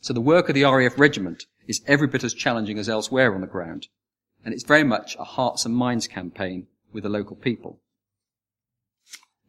[0.00, 3.40] So the work of the RAF regiment is every bit as challenging as elsewhere on
[3.40, 3.88] the ground,
[4.44, 7.80] and it's very much a hearts and minds campaign with the local people.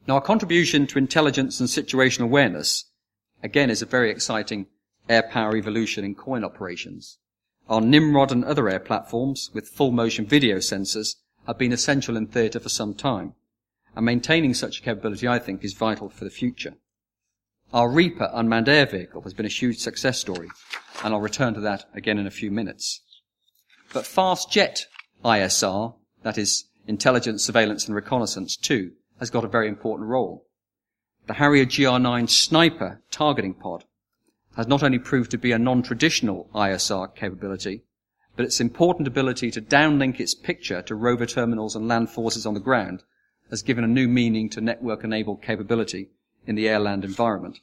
[0.08, 2.86] Now, our contribution to intelligence and situational awareness,
[3.44, 4.68] again, is a very exciting
[5.10, 7.20] air power evolution in COIN operations.
[7.68, 12.28] Our Nimrod and other air platforms with full motion video sensors have been essential in
[12.28, 13.34] theatre for some time,
[13.98, 16.76] and maintaining such a capability, I think, is vital for the future.
[17.74, 20.48] Our Reaper unmanned air vehicle has been a huge success story,
[21.04, 23.02] and I'll return to that again in a few minutes.
[23.92, 24.86] But fast jet
[25.26, 30.46] ISR, that is intelligence, surveillance and reconnaissance too, has got a very important role.
[31.28, 33.84] The Harrier GR9 sniper targeting pod
[34.56, 37.84] has not only proved to be a non-traditional ISR capability,
[38.36, 42.54] but its important ability to downlink its picture to rover terminals and land forces on
[42.54, 43.04] the ground
[43.50, 46.10] has given a new meaning to network-enabled capability
[46.46, 47.60] in the air-land environment.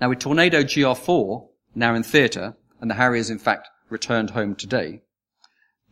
[0.00, 5.02] Now with Tornado GR4 now in theatre, and the Harriers in fact returned home today.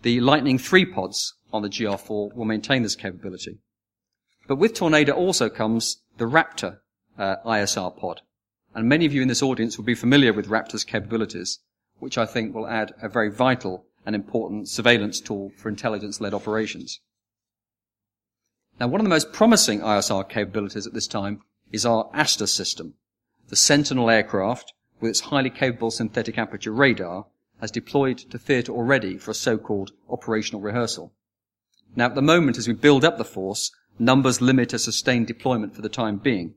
[0.03, 3.59] The Litening 3 pods on the GR4 will maintain this capability.
[4.47, 6.79] But with Tornado also comes the Raptor
[7.19, 8.21] uh, ISR pod.
[8.75, 11.61] And many of you in this audience will be familiar with Raptor's capabilities,
[11.99, 17.01] which I think will add a very vital and important surveillance tool for intelligence-led operations.
[18.79, 21.41] Now, one of the most promising ISR capabilities at this time
[21.73, 22.95] is our ASTOR system.
[23.49, 27.27] The Sentinel aircraft, with its highly capable synthetic aperture radar,
[27.61, 31.13] has deployed to theatre already for a so-called operational rehearsal.
[31.97, 35.75] Now, at the moment, as we build up the force, numbers limit a sustained deployment
[35.75, 36.55] for the time being.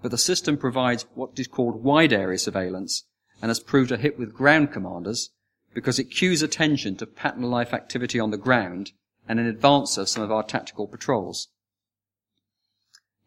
[0.00, 3.04] But the system provides what is called wide area surveillance
[3.40, 5.30] and has proved a hit with ground commanders
[5.74, 8.92] because it cues attention to pattern life activity on the ground
[9.28, 11.48] and in advance of some of our tactical patrols.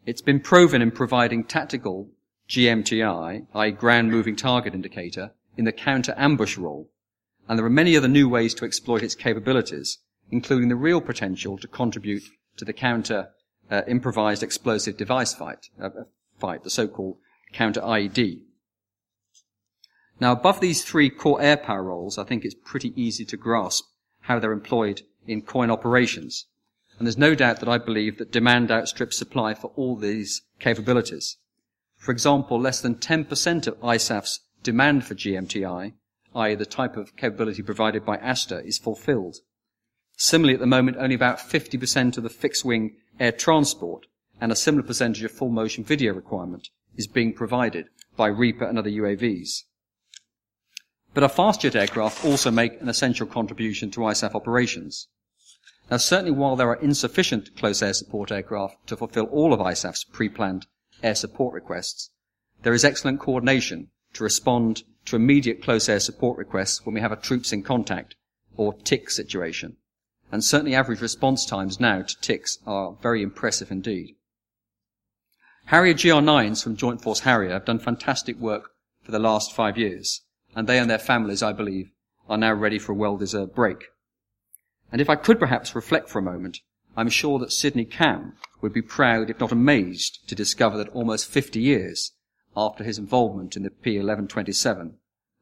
[0.04, 2.10] It's been proven in providing tactical
[2.48, 3.70] GMTI, i.e.
[3.72, 6.90] ground moving target indicator, in the counter ambush role.
[7.48, 9.98] and there are many other new ways to exploit its capabilities,
[10.30, 12.24] including the real potential to contribute
[12.56, 13.30] to the counter
[13.70, 16.04] uh, improvised explosive device fight, uh, uh
[16.38, 17.16] fight, the so-called
[17.52, 18.42] counter IED.
[20.18, 23.84] Now, above these three core air power roles, I think it's pretty easy to grasp
[24.20, 26.46] how they're employed in COIN operations.
[26.98, 31.36] And there's no doubt that I believe that demand outstrips supply for all these capabilities.
[31.96, 35.92] For example, less than 10% of ISAF's demand for GMTI,
[36.34, 36.54] i.e.
[36.54, 39.36] the type of capability provided by ASTOR, is fulfilled.
[40.16, 44.06] Similarly, at the moment, only about 50% of the fixed-wing air transport
[44.40, 48.78] and a similar percentage of full motion video requirement is being provided by Reaper and
[48.78, 49.64] other UAVs.
[51.14, 55.08] But our fast jet aircraft also make an essential contribution to ISAF operations.
[55.90, 60.04] Now, certainly while there are insufficient close air support aircraft to fulfill all of ISAF's
[60.04, 60.66] pre-planned
[61.02, 62.10] air support requests,
[62.62, 67.12] there is excellent coordination to respond to immediate close air support requests when we have
[67.12, 68.16] a troops in contact
[68.56, 69.76] or TIC situation.
[70.32, 74.16] And certainly average response times now to TICs are very impressive indeed.
[75.66, 78.70] Harrier GR9s from Joint Force Harrier have done fantastic work
[79.02, 80.22] for the last five years,
[80.54, 81.90] and they and their families, I believe,
[82.28, 83.84] are now ready for a well-deserved break.
[84.92, 86.60] And if I could perhaps reflect for a moment,
[86.96, 91.30] I'm sure that Sydney Camm would be proud, if not amazed, to discover that almost
[91.30, 92.12] 50 years
[92.56, 94.94] after his involvement in the P1127,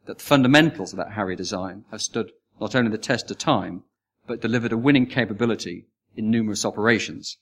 [0.07, 3.85] that the fundamentals of that Harrier design have stood not only the test of time,
[4.27, 7.37] but delivered a winning capability in numerous operations.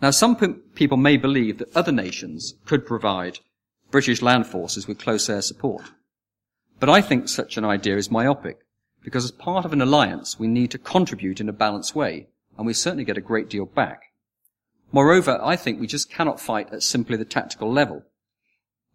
[0.00, 0.36] Now, some
[0.74, 3.38] people may believe that other nations could provide
[3.90, 5.92] British land forces with close air support.
[6.80, 8.58] But I think such an idea is myopic
[9.02, 12.66] because as part of an alliance, we need to contribute in a balanced way, and
[12.66, 14.12] we certainly get a great deal back.
[14.90, 18.04] Moreover, I think we just cannot fight at simply the tactical level.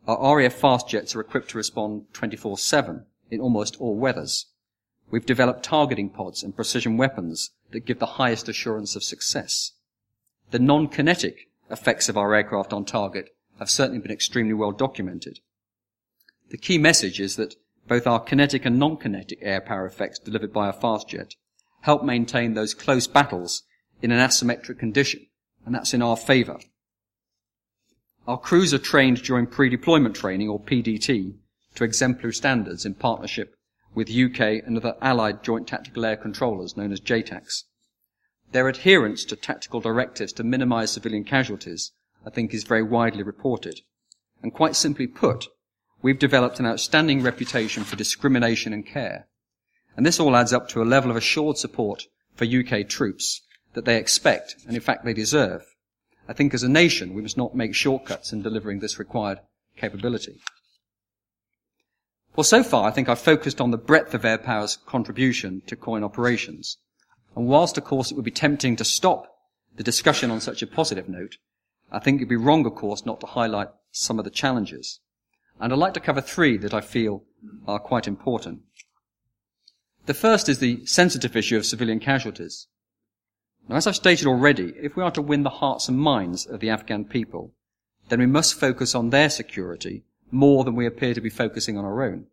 [0.07, 4.47] Our RAF fast jets are equipped to respond 24-7 in almost all weathers.
[5.11, 9.71] We've developed targeting pods and precision weapons that give the highest assurance of success.
[10.51, 15.39] The non-kinetic effects of our aircraft on target have certainly been extremely well documented.
[16.49, 17.55] The key message is that
[17.87, 21.35] both our kinetic and non-kinetic air power effects delivered by a fast jet
[21.81, 23.63] help maintain those close battles
[24.01, 25.25] in an asymmetric condition,
[25.65, 26.59] and that's in our favour.
[28.27, 31.35] Our crews are trained during pre-deployment training, or PDT,
[31.75, 33.55] to exemplary standards in partnership
[33.95, 37.63] with UK and other allied joint tactical air controllers known as JTACs.
[38.51, 41.91] Their adherence to tactical directives to minimise civilian casualties,
[42.25, 43.81] I think, is very widely reported.
[44.41, 45.47] And quite simply put,
[46.01, 49.27] we've developed an outstanding reputation for discrimination and care.
[49.95, 53.41] And this all adds up to a level of assured support for UK troops
[53.73, 55.63] that they expect, and in fact they deserve.
[56.27, 59.39] I think as a nation, we must not make shortcuts in delivering this required
[59.77, 60.39] capability.
[62.39, 65.75] Well, so far, I think I've focused on the breadth of air power's contribution to
[65.75, 66.77] COIN operations.
[67.35, 69.27] And whilst, of course, it would be tempting to stop
[69.75, 71.35] the discussion on such a positive note,
[71.91, 75.01] I think it'd be wrong, of course, not to highlight some of the challenges.
[75.59, 77.25] And I'd like to cover three that I feel
[77.67, 78.61] are quite important.
[80.05, 82.67] The first is the sensitive issue of civilian casualties.
[83.67, 86.61] Now, as I've stated already, if we are to win the hearts and minds of
[86.61, 87.53] the Afghan people,
[88.07, 91.85] then we must focus on their security more than we appear to be focusing on
[91.85, 92.25] our own.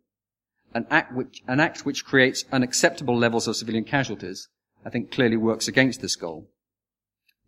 [0.73, 4.47] An act which, an act which creates unacceptable levels of civilian casualties,
[4.85, 6.47] I think clearly works against this goal.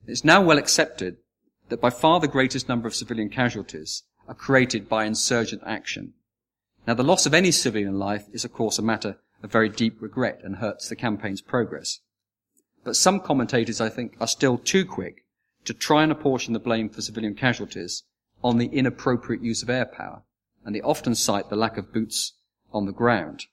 [0.07, 1.17] It's now well accepted
[1.69, 6.13] that by far the greatest number of civilian casualties are created by insurgent action.
[6.87, 10.01] Now, the loss of any civilian life is, of course, a matter of very deep
[10.01, 11.99] regret and hurts the campaign's progress.
[12.83, 15.25] But some commentators, I think, are still too quick
[15.65, 18.03] to try and apportion the blame for civilian casualties
[18.43, 20.23] on the inappropriate use of air power,
[20.65, 22.33] and they often cite the lack of boots
[22.71, 23.45] on the ground.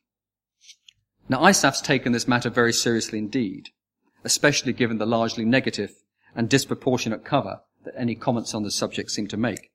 [1.28, 3.70] Now, ISAF's taken this matter very seriously indeed,
[4.24, 5.92] especially given the largely negative
[6.34, 9.70] and disproportionate cover that any comments on the subject seem to make.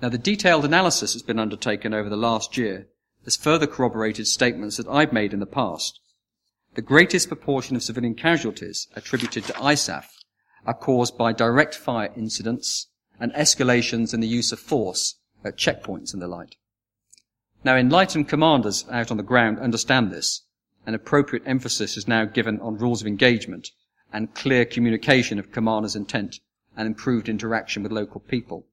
[0.00, 2.88] Now, the detailed analysis that's been undertaken over the last year
[3.24, 6.00] has further corroborated statements that I've made in the past.
[6.74, 10.06] The greatest proportion of civilian casualties attributed to ISAF
[10.66, 12.88] are caused by direct fire incidents
[13.20, 16.56] and escalations in the use of force at checkpoints and the like.
[17.64, 20.42] Now, enlightened commanders out on the ground understand this,
[20.84, 23.70] and appropriate emphasis is now given on rules of engagement
[24.12, 26.40] and clear communication of commanders' intent
[26.76, 28.66] and improved interaction with local people.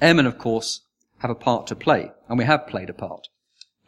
[0.00, 0.82] Airmen, of course,
[1.18, 3.28] have a part to play, and we have played a part.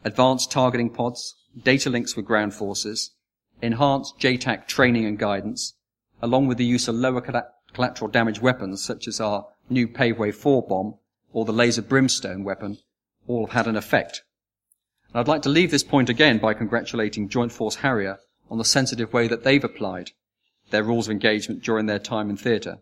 [0.03, 3.11] Advanced targeting pods, data links with ground forces,
[3.61, 5.73] enhanced JTAC training and guidance,
[6.21, 7.21] along with the use of lower
[7.73, 10.95] collateral damage weapons such as our new Paveway 4 bomb
[11.33, 12.77] or the laser brimstone weapon,
[13.27, 14.23] all have had an effect.
[15.09, 18.19] And I'd like to leave this point again by congratulating Joint Force Harrier
[18.49, 20.11] on the sensitive way that they've applied
[20.71, 22.79] their rules of engagement during their time in theatre.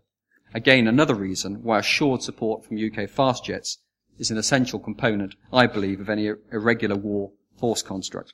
[0.53, 3.79] Again, another reason why assured support from UK fast jets
[4.17, 8.33] is an essential component, I believe, of any irregular war force construct.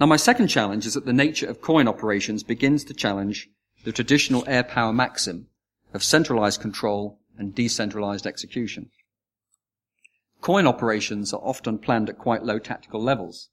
[0.00, 3.48] Now my second challenge is that the nature of COIN operations begins to challenge
[3.84, 5.48] the traditional air power maxim
[5.92, 8.90] of centralized control and decentralized execution.
[10.40, 13.48] COIN operations are often planned at quite low tactical levels,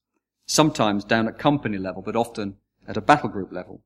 [0.46, 2.58] sometimes down at company level, but often
[2.88, 3.82] at a battle group level.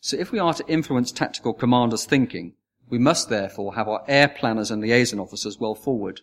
[0.00, 2.54] So if we are to influence tactical commanders' thinking,
[2.90, 6.20] we must therefore have our air planners and liaison officers well forward,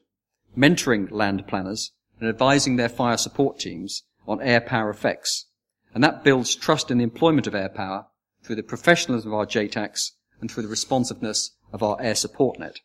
[0.57, 5.47] mentoring land planners and advising their fire support teams on air power effects.
[5.93, 8.05] And that builds trust in the employment of air power
[8.43, 12.80] through the professionalism of our JTACs and through the responsiveness of our air support net.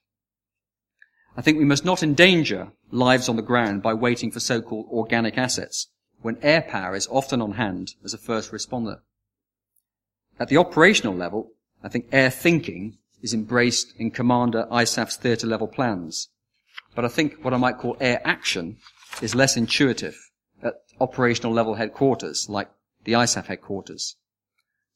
[1.37, 5.37] I think we must not endanger lives on the ground by waiting for so-called organic
[5.37, 5.89] assets
[6.23, 9.01] when air power is often on hand as a first responder.
[10.41, 11.53] At the operational level,
[11.85, 16.29] I think air thinking is embraced in Commander ISAF's theatre level plans.
[16.95, 18.79] But I think what I might call air action
[19.21, 20.31] is less intuitive
[20.63, 22.71] at operational level headquarters, like
[23.05, 24.17] the ISAF headquarters.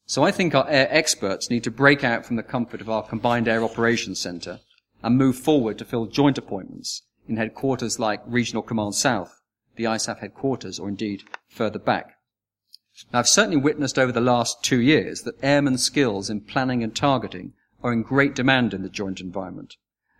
[0.06, 3.02] So I think our air experts need to break out from the comfort of our
[3.02, 4.60] combined air operations centre
[5.02, 9.40] and move forward to fill joint appointments in headquarters like Regional Command South,
[9.76, 12.16] the ISAF headquarters, or indeed further back.
[13.12, 16.94] Now, I've certainly witnessed over the last two years that airmen skills in planning and
[16.94, 19.76] targeting are in great demand in the joint environment.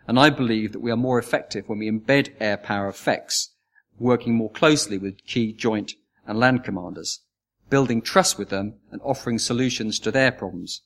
[0.06, 3.50] And I believe that we are more effective when we embed air power effects,
[3.98, 5.92] working more closely with key joint
[6.26, 7.20] and land commanders,
[7.68, 10.82] building trust with them and offering solutions to their problems.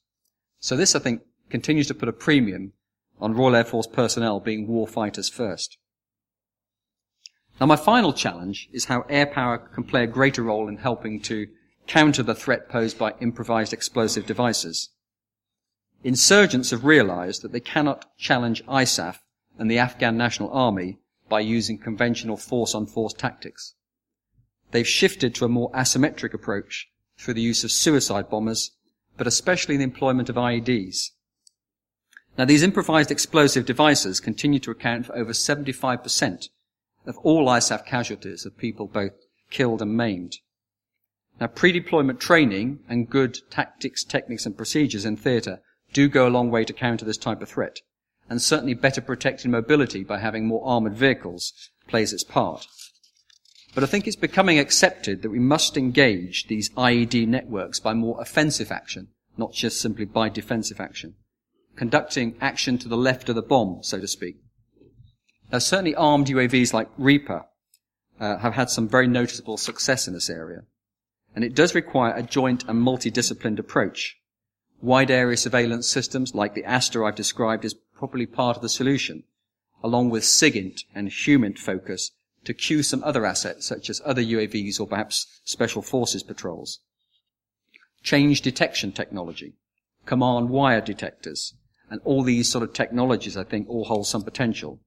[0.59, 2.73] So this, I think, continues to put a premium
[3.21, 5.79] on Royal Air Force personnel being war fighters first.
[7.61, 11.21] Now my final challenge is how air power can play a greater role in helping
[11.23, 11.47] to
[11.87, 14.91] counter the threat posed by improvised explosive devices.
[16.03, 19.19] Insurgents have realized that they cannot challenge ISAF
[19.59, 20.99] and the Afghan National Army
[21.29, 23.75] by using conventional force on force tactics.
[24.73, 28.73] They've shifted to a more asymmetric approach through the use of suicide bombers,
[29.17, 31.11] but especially the employment of IEDs.
[32.37, 36.49] Now these improvised explosive devices continue to account for over 75%
[37.07, 39.13] of all ISAF casualties of people both
[39.51, 40.39] killed and maimed.
[41.41, 45.61] Now pre-deployment training and good tactics, techniques and procedures in theatre
[45.93, 47.81] do go a long way to counter this type of threat.
[48.29, 51.53] And certainly better protected mobility by having more armoured vehicles
[51.87, 52.67] plays its part.
[53.75, 58.21] But I think it's becoming accepted that we must engage these IED networks by more
[58.21, 61.15] offensive action, not just simply by defensive action
[61.77, 64.37] conducting action to the left of the bomb, so to speak.
[65.53, 67.45] Now, certainly armed UAVs like Reaper
[68.21, 70.63] uh, have had some very noticeable success in this area.
[71.35, 74.17] And it does require a joint and multidisciplined approach.
[74.81, 79.25] Wide area surveillance systems like the ASTOR I've described is probably part of the solution,
[79.83, 82.13] along with SIGINT and HUMINT focus
[82.45, 86.81] to cue some other assets such as other UAVs or perhaps special forces patrols.
[88.03, 89.55] Change detection technology,
[90.05, 91.55] command wire detectors,
[91.91, 94.81] and all these sort of technologies, I think, all hold some potential.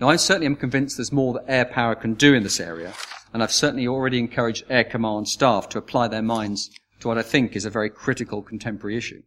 [0.00, 2.94] Now, I certainly am convinced there's more that air power can do in this area,
[3.32, 7.22] and I've certainly already encouraged Air Command staff to apply their minds to what I
[7.22, 9.22] think is a very critical contemporary issue.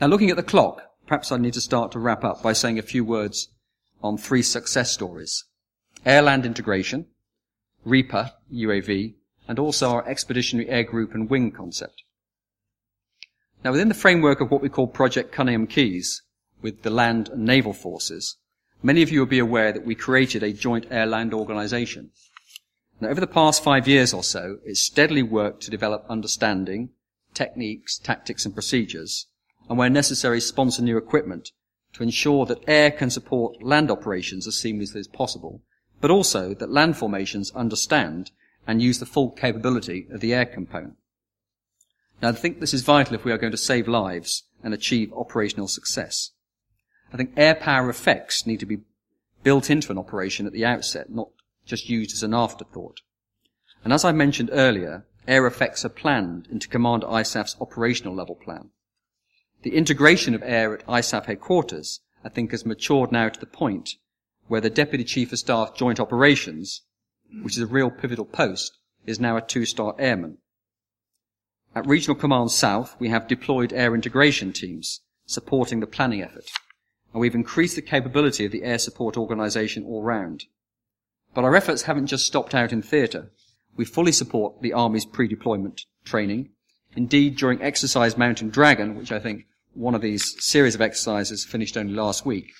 [0.00, 2.78] Now, looking at the clock, perhaps I need to start to wrap up by saying
[2.78, 3.48] a few words
[4.02, 5.44] on three success stories.
[6.04, 7.06] Air-land integration,
[7.84, 9.14] Reaper, UAV,
[9.48, 12.02] and also our Expeditionary Air Group and Wing concept.
[13.64, 16.22] Now, within the framework of what we call Project Coningham Keyes,
[16.62, 18.36] with the land and naval forces,
[18.82, 22.10] many of you will be aware that we created a joint air-land organization.
[23.00, 26.90] Now, over the past five years or so, it's steadily worked to develop understanding,
[27.34, 29.26] techniques, tactics, and procedures,
[29.68, 31.50] and where necessary, sponsor new equipment
[31.92, 35.62] to ensure that air can support land operations as seamlessly as possible,
[36.00, 38.30] but also that land formations understand
[38.66, 40.96] and use the full capability of the air component.
[42.22, 45.12] Now, I think this is vital if we are going to save lives and achieve
[45.12, 46.30] operational success.
[47.12, 48.80] I think air power effects need to be
[49.42, 51.28] built into an operation at the outset, not
[51.64, 53.00] just used as an afterthought.
[53.84, 58.70] And as I mentioned earlier, air effects are planned into Commander ISAF's operational level plan.
[59.62, 63.90] The integration of air at ISAF headquarters, I think, has matured now to the point
[64.48, 66.82] where the Deputy Chief of Staff Joint Operations,
[67.42, 70.38] which is a real pivotal post, is now a two-star airman.
[71.76, 76.50] At Regional Command South, we have deployed air integration teams supporting the planning effort,
[77.12, 80.46] and we've increased the capability of the air support organisation all round.
[81.34, 83.30] But our efforts haven't just stopped out in theatre.
[83.76, 86.48] We fully support the Army's pre-deployment training.
[86.96, 91.76] Indeed, during Exercise Mountain Dragon, which I think one of these series of exercises finished
[91.76, 92.54] only last week,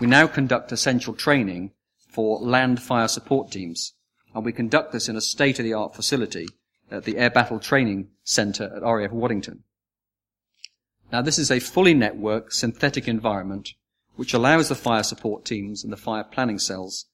[0.00, 1.72] we now conduct essential training
[2.08, 3.92] for land fire support teams.
[4.34, 6.48] And we conduct this in a state-of-the-art facility
[6.90, 9.64] at the Air Battle Training Centre at RAF Waddington.
[11.12, 13.74] Now this is a fully networked synthetic environment
[14.16, 17.06] which allows the fire support teams and the fire planning cells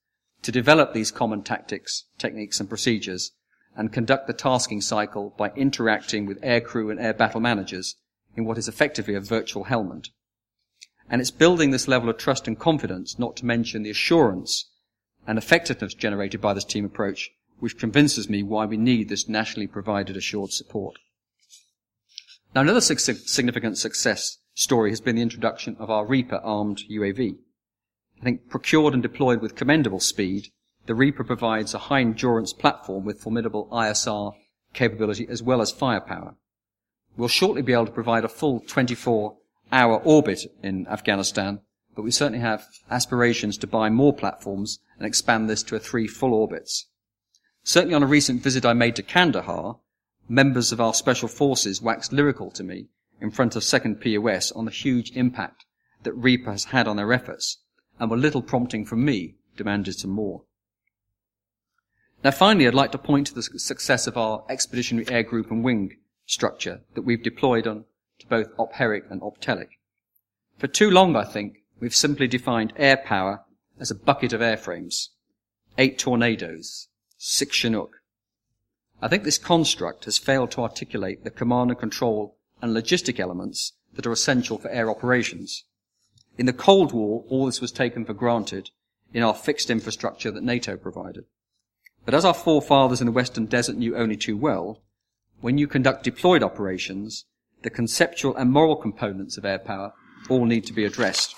[0.43, 3.33] to develop these common tactics, techniques and procedures
[3.77, 7.97] and conduct the tasking cycle by interacting with aircrew and air battle managers
[8.37, 10.09] in what is effectively a virtual helmet.
[11.09, 14.71] And it's building this level of trust and confidence, not to mention the assurance
[15.27, 17.31] and effectiveness generated by this team approach,
[17.63, 20.97] which convinces me why we need this nationally provided assured support.
[22.57, 27.37] Now another significant success story has been the introduction of our Reaper armed UAV.
[28.21, 30.49] I think procured and deployed with commendable speed,
[30.87, 34.33] the Reaper provides a high endurance platform with formidable ISR
[34.75, 36.35] capability as well as firepower.
[37.17, 39.37] We'll shortly be able to provide a full 24
[39.71, 41.61] hour orbit in Afghanistan,
[41.95, 46.09] but we certainly have aspirations to buy more platforms and expand this to a three
[46.09, 46.89] full orbits.
[47.65, 49.79] Certainly on a recent visit I made to Kandahar,
[50.29, 52.89] members of our special forces waxed lyrical to me
[53.21, 55.65] in front of 2nd POS on the huge impact
[56.03, 57.59] that Reaper has had on their efforts
[58.01, 60.43] and were little prompting from me demanded some more.
[62.25, 65.63] Now finally, I'd like to point to the success of our expeditionary air group and
[65.63, 67.85] wing structure that we've deployed on
[68.19, 69.79] to both Op Herrick and Op Telic.
[70.59, 73.45] For too long, I think, we've simply defined air power
[73.79, 75.09] as a bucket of airframes.
[75.79, 76.89] Eight tornadoes,
[77.25, 77.99] six Chinook.
[79.01, 83.75] I think this construct has failed to articulate the command and control and logistic elements
[83.95, 85.63] that are essential for air operations.
[86.37, 88.71] In the Cold War, all this was taken for granted
[89.15, 91.27] in our fixed infrastructure that NATO provided.
[92.05, 94.83] But as our forefathers in the Western Desert knew only too well,
[95.41, 97.27] when you conduct deployed operations,
[97.63, 99.93] the conceptual and moral components of air power
[100.29, 101.37] all need to be addressed.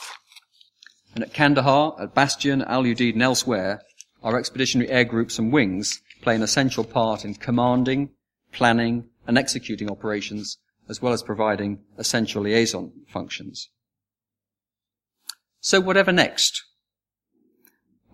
[1.14, 3.82] And at Kandahar, at Bastion, Al Udeid and elsewhere,
[4.25, 8.09] our expeditionary air groups and wings play an essential part in commanding,
[8.53, 10.59] planning and executing operations,
[10.89, 13.68] as well as providing essential liaison functions.
[15.61, 16.62] So whatever next?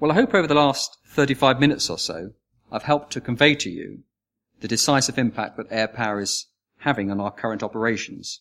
[0.00, 2.30] Well, I hope over the last 35 minutes or so,
[2.72, 4.00] I've helped to convey to you
[4.60, 6.46] the decisive impact that air power is
[6.78, 8.40] having on our current operations,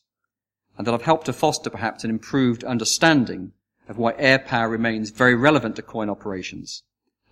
[0.78, 3.52] and that I've helped to foster perhaps an improved understanding
[3.88, 6.84] of why air power remains very relevant to COIN operations,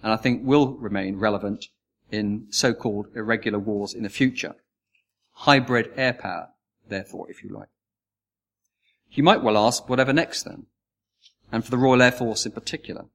[0.04, 1.66] and I think will remain relevant
[2.12, 4.56] in so-called irregular wars in the future.
[5.32, 6.50] Hybrid air power,
[6.88, 7.70] therefore, if you like.
[9.12, 10.68] You might well ask, whatever next then?
[11.52, 13.06] and for the Royal Air Force in particular?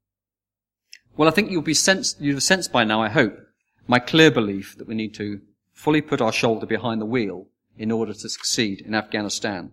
[1.17, 3.39] Well, I think you'll be sensed, you'll have sensed by now, I hope,
[3.87, 5.41] my clear belief that we need to
[5.73, 9.73] fully put our shoulder behind the wheel in order to succeed in Afghanistan.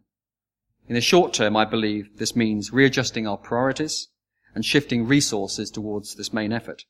[0.87, 4.07] In the short term, I believe this means readjusting our priorities
[4.55, 6.85] and shifting resources towards this main effort.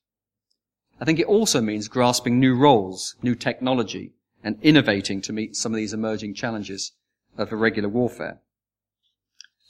[1.02, 5.74] I think it also means grasping new roles, new technology, and innovating to meet some
[5.74, 6.92] of these emerging challenges
[7.38, 8.40] of irregular warfare.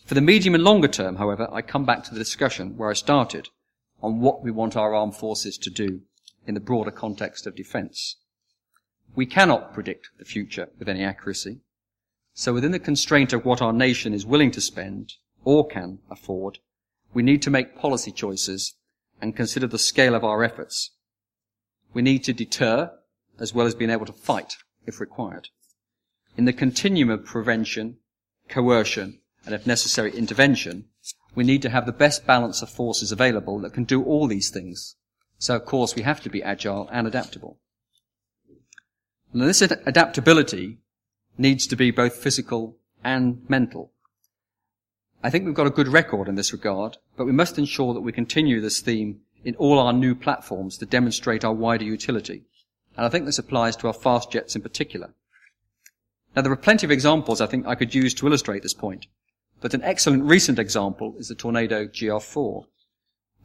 [0.05, 2.93] For the medium and longer term, however, I come back to the discussion where I
[2.93, 3.49] started
[4.01, 6.01] on what we want our armed forces to do
[6.47, 8.15] in the broader context of defense.
[9.15, 11.59] We cannot predict the future with any accuracy.
[12.33, 15.13] So within the constraint of what our nation is willing to spend
[15.43, 16.59] or can afford,
[17.13, 18.75] we need to make policy choices
[19.21, 20.91] and consider the scale of our efforts.
[21.93, 22.91] We need to deter
[23.39, 25.49] as well as being able to fight if required.
[26.37, 27.97] In the continuum of prevention,
[28.47, 30.85] coercion, and if necessary intervention,
[31.35, 34.49] we need to have the best balance of forces available that can do all these
[34.49, 34.95] things.
[35.37, 37.59] So of course we have to be agile and adaptable.
[39.31, 40.79] And this ad- adaptability
[41.37, 43.93] needs to be both physical and mental.
[45.23, 48.01] I think we've got a good record in this regard, but we must ensure that
[48.01, 52.43] we continue this theme in all our new platforms to demonstrate our wider utility.
[52.97, 55.13] And I think this applies to our fast jets in particular.
[56.35, 59.07] Now there are plenty of examples I think I could use to illustrate this point.
[59.61, 62.65] But an excellent recent example is the Tornado GR4.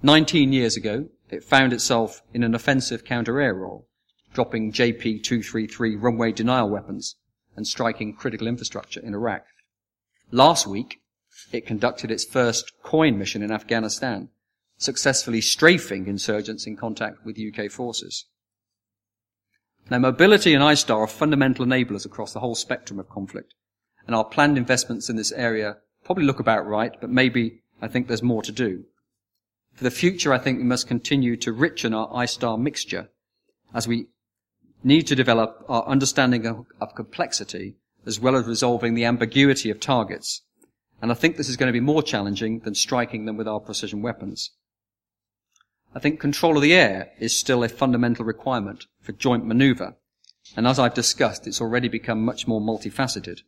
[0.02, 3.88] 19 years ago, it found itself in an offensive counter-air role,
[4.32, 7.16] dropping JP-233 runway denial weapons
[7.56, 9.44] and striking critical infrastructure in Iraq.
[10.30, 11.00] Last week,
[11.52, 14.28] it conducted its first COIN mission in Afghanistan,
[14.76, 18.26] successfully strafing insurgents in contact with UK forces.
[19.90, 23.54] Now, mobility and ISTAR are fundamental enablers across the whole spectrum of conflict,
[24.06, 28.08] and our planned investments in this area probably look about right, but maybe I think
[28.08, 28.84] there's more to do.
[29.74, 33.10] For the future, I think we must continue to richen our ISTAR mixture
[33.74, 34.06] as we
[34.82, 39.80] need to develop our understanding of, of complexity as well as resolving the ambiguity of
[39.80, 40.42] targets.
[41.00, 43.60] And I think this is going to be more challenging than striking them with our
[43.60, 44.50] precision weapons.
[45.94, 49.94] I think control of the air is still a fundamental requirement for joint maneuver.
[50.56, 53.42] And as I've discussed, it's already become much more multifaceted.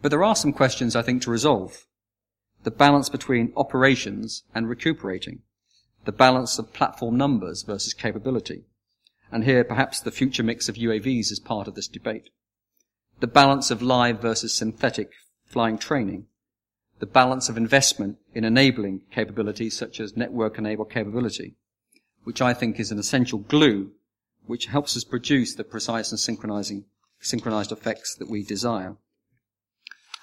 [0.00, 1.86] But there are some questions I think to resolve.
[2.64, 5.42] The balance between operations and recuperating.
[6.06, 8.64] The balance of platform numbers versus capability.
[9.30, 12.30] And here perhaps the future mix of UAVs is part of this debate.
[13.20, 15.12] The balance of live versus synthetic
[15.44, 16.26] flying training.
[16.98, 21.54] The balance of investment in enabling capabilities such as network enabled capability,
[22.24, 23.92] which I think is an essential glue
[24.46, 26.84] which helps us produce the precise and synchronizing,
[27.20, 28.96] synchronized effects that we desire.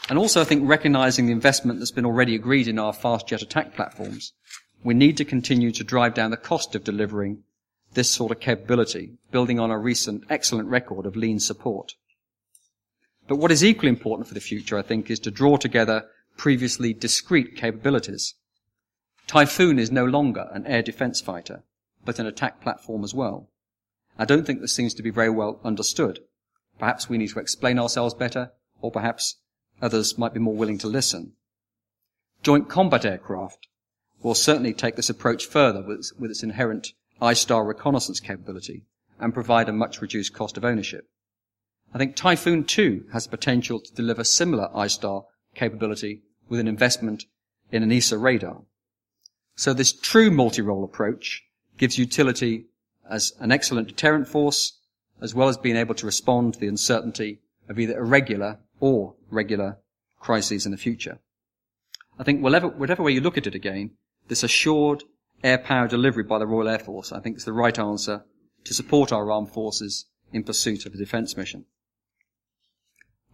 [0.10, 3.42] And also, I think recognizing the investment that's been already agreed in our fast jet
[3.42, 4.34] attack platforms,
[4.84, 7.44] we need to continue to drive down the cost of delivering
[7.94, 11.94] this sort of capability, building on a recent excellent record of lean support.
[13.28, 16.06] But what is equally important for the future, I think, is to draw together
[16.38, 18.36] previously discrete capabilities.
[19.28, 21.64] Typhoon is no longer an air defense fighter,
[22.06, 23.50] but an attack platform as well.
[24.18, 26.20] I don't think this seems to be very well understood.
[26.80, 29.38] Perhaps we need to explain ourselves better, or perhaps
[29.84, 31.34] Others might be more willing to listen.
[32.42, 33.68] Joint combat aircraft
[34.22, 38.86] will certainly take this approach further with, with its inherent ISTAR reconnaissance capability
[39.20, 41.10] and provide a much reduced cost of ownership.
[41.94, 45.26] I think Typhoon 2 has the potential to deliver similar ISTAR
[45.56, 47.26] capability with an investment
[47.72, 48.62] in an AESA radar.
[49.56, 51.44] So this true multi-role approach
[51.78, 52.66] gives utility
[53.10, 54.80] as an excellent deterrent force,
[55.22, 57.40] as well as being able to respond to the uncertainty
[57.70, 59.78] of either irregular or regular
[60.20, 61.20] crises in the future.
[62.18, 63.92] I think whatever, whatever way you look at it again,
[64.28, 65.04] this assured
[65.44, 68.24] air power delivery by the Royal Air Force, I think is the right answer
[68.64, 71.66] to support our armed forces in pursuit of a defence mission.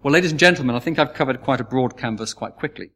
[0.02, 2.92] Well, ladies and gentlemen, I think I've covered quite a broad canvas quite quickly.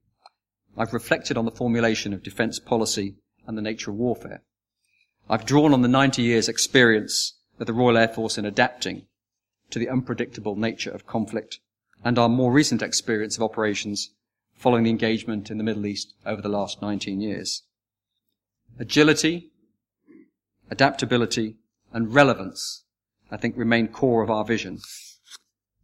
[0.78, 4.42] I've reflected on the formulation of defence policy and the nature of warfare.
[5.30, 9.06] I've drawn on the 90 years experience of the Royal Air Force in adapting
[9.70, 11.60] to the unpredictable nature of conflict
[12.06, 14.12] and our more recent experience of operations
[14.56, 17.64] following the engagement in the Middle East over the last 19 years.
[18.80, 19.52] Agility,
[20.72, 21.58] adaptability,
[21.92, 22.86] and relevance,
[23.30, 24.80] I think, remain core of our vision.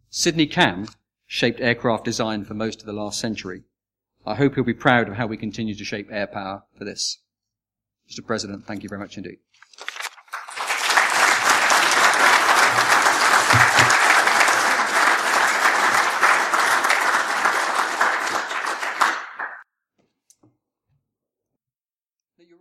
[0.10, 0.88] Sydney Camm
[1.32, 3.62] shaped aircraft design for most of the last century.
[4.26, 7.20] I hope he'll be proud of how we continue to shape air power for this.
[8.10, 8.26] Mr.
[8.26, 9.38] President, thank you very much indeed.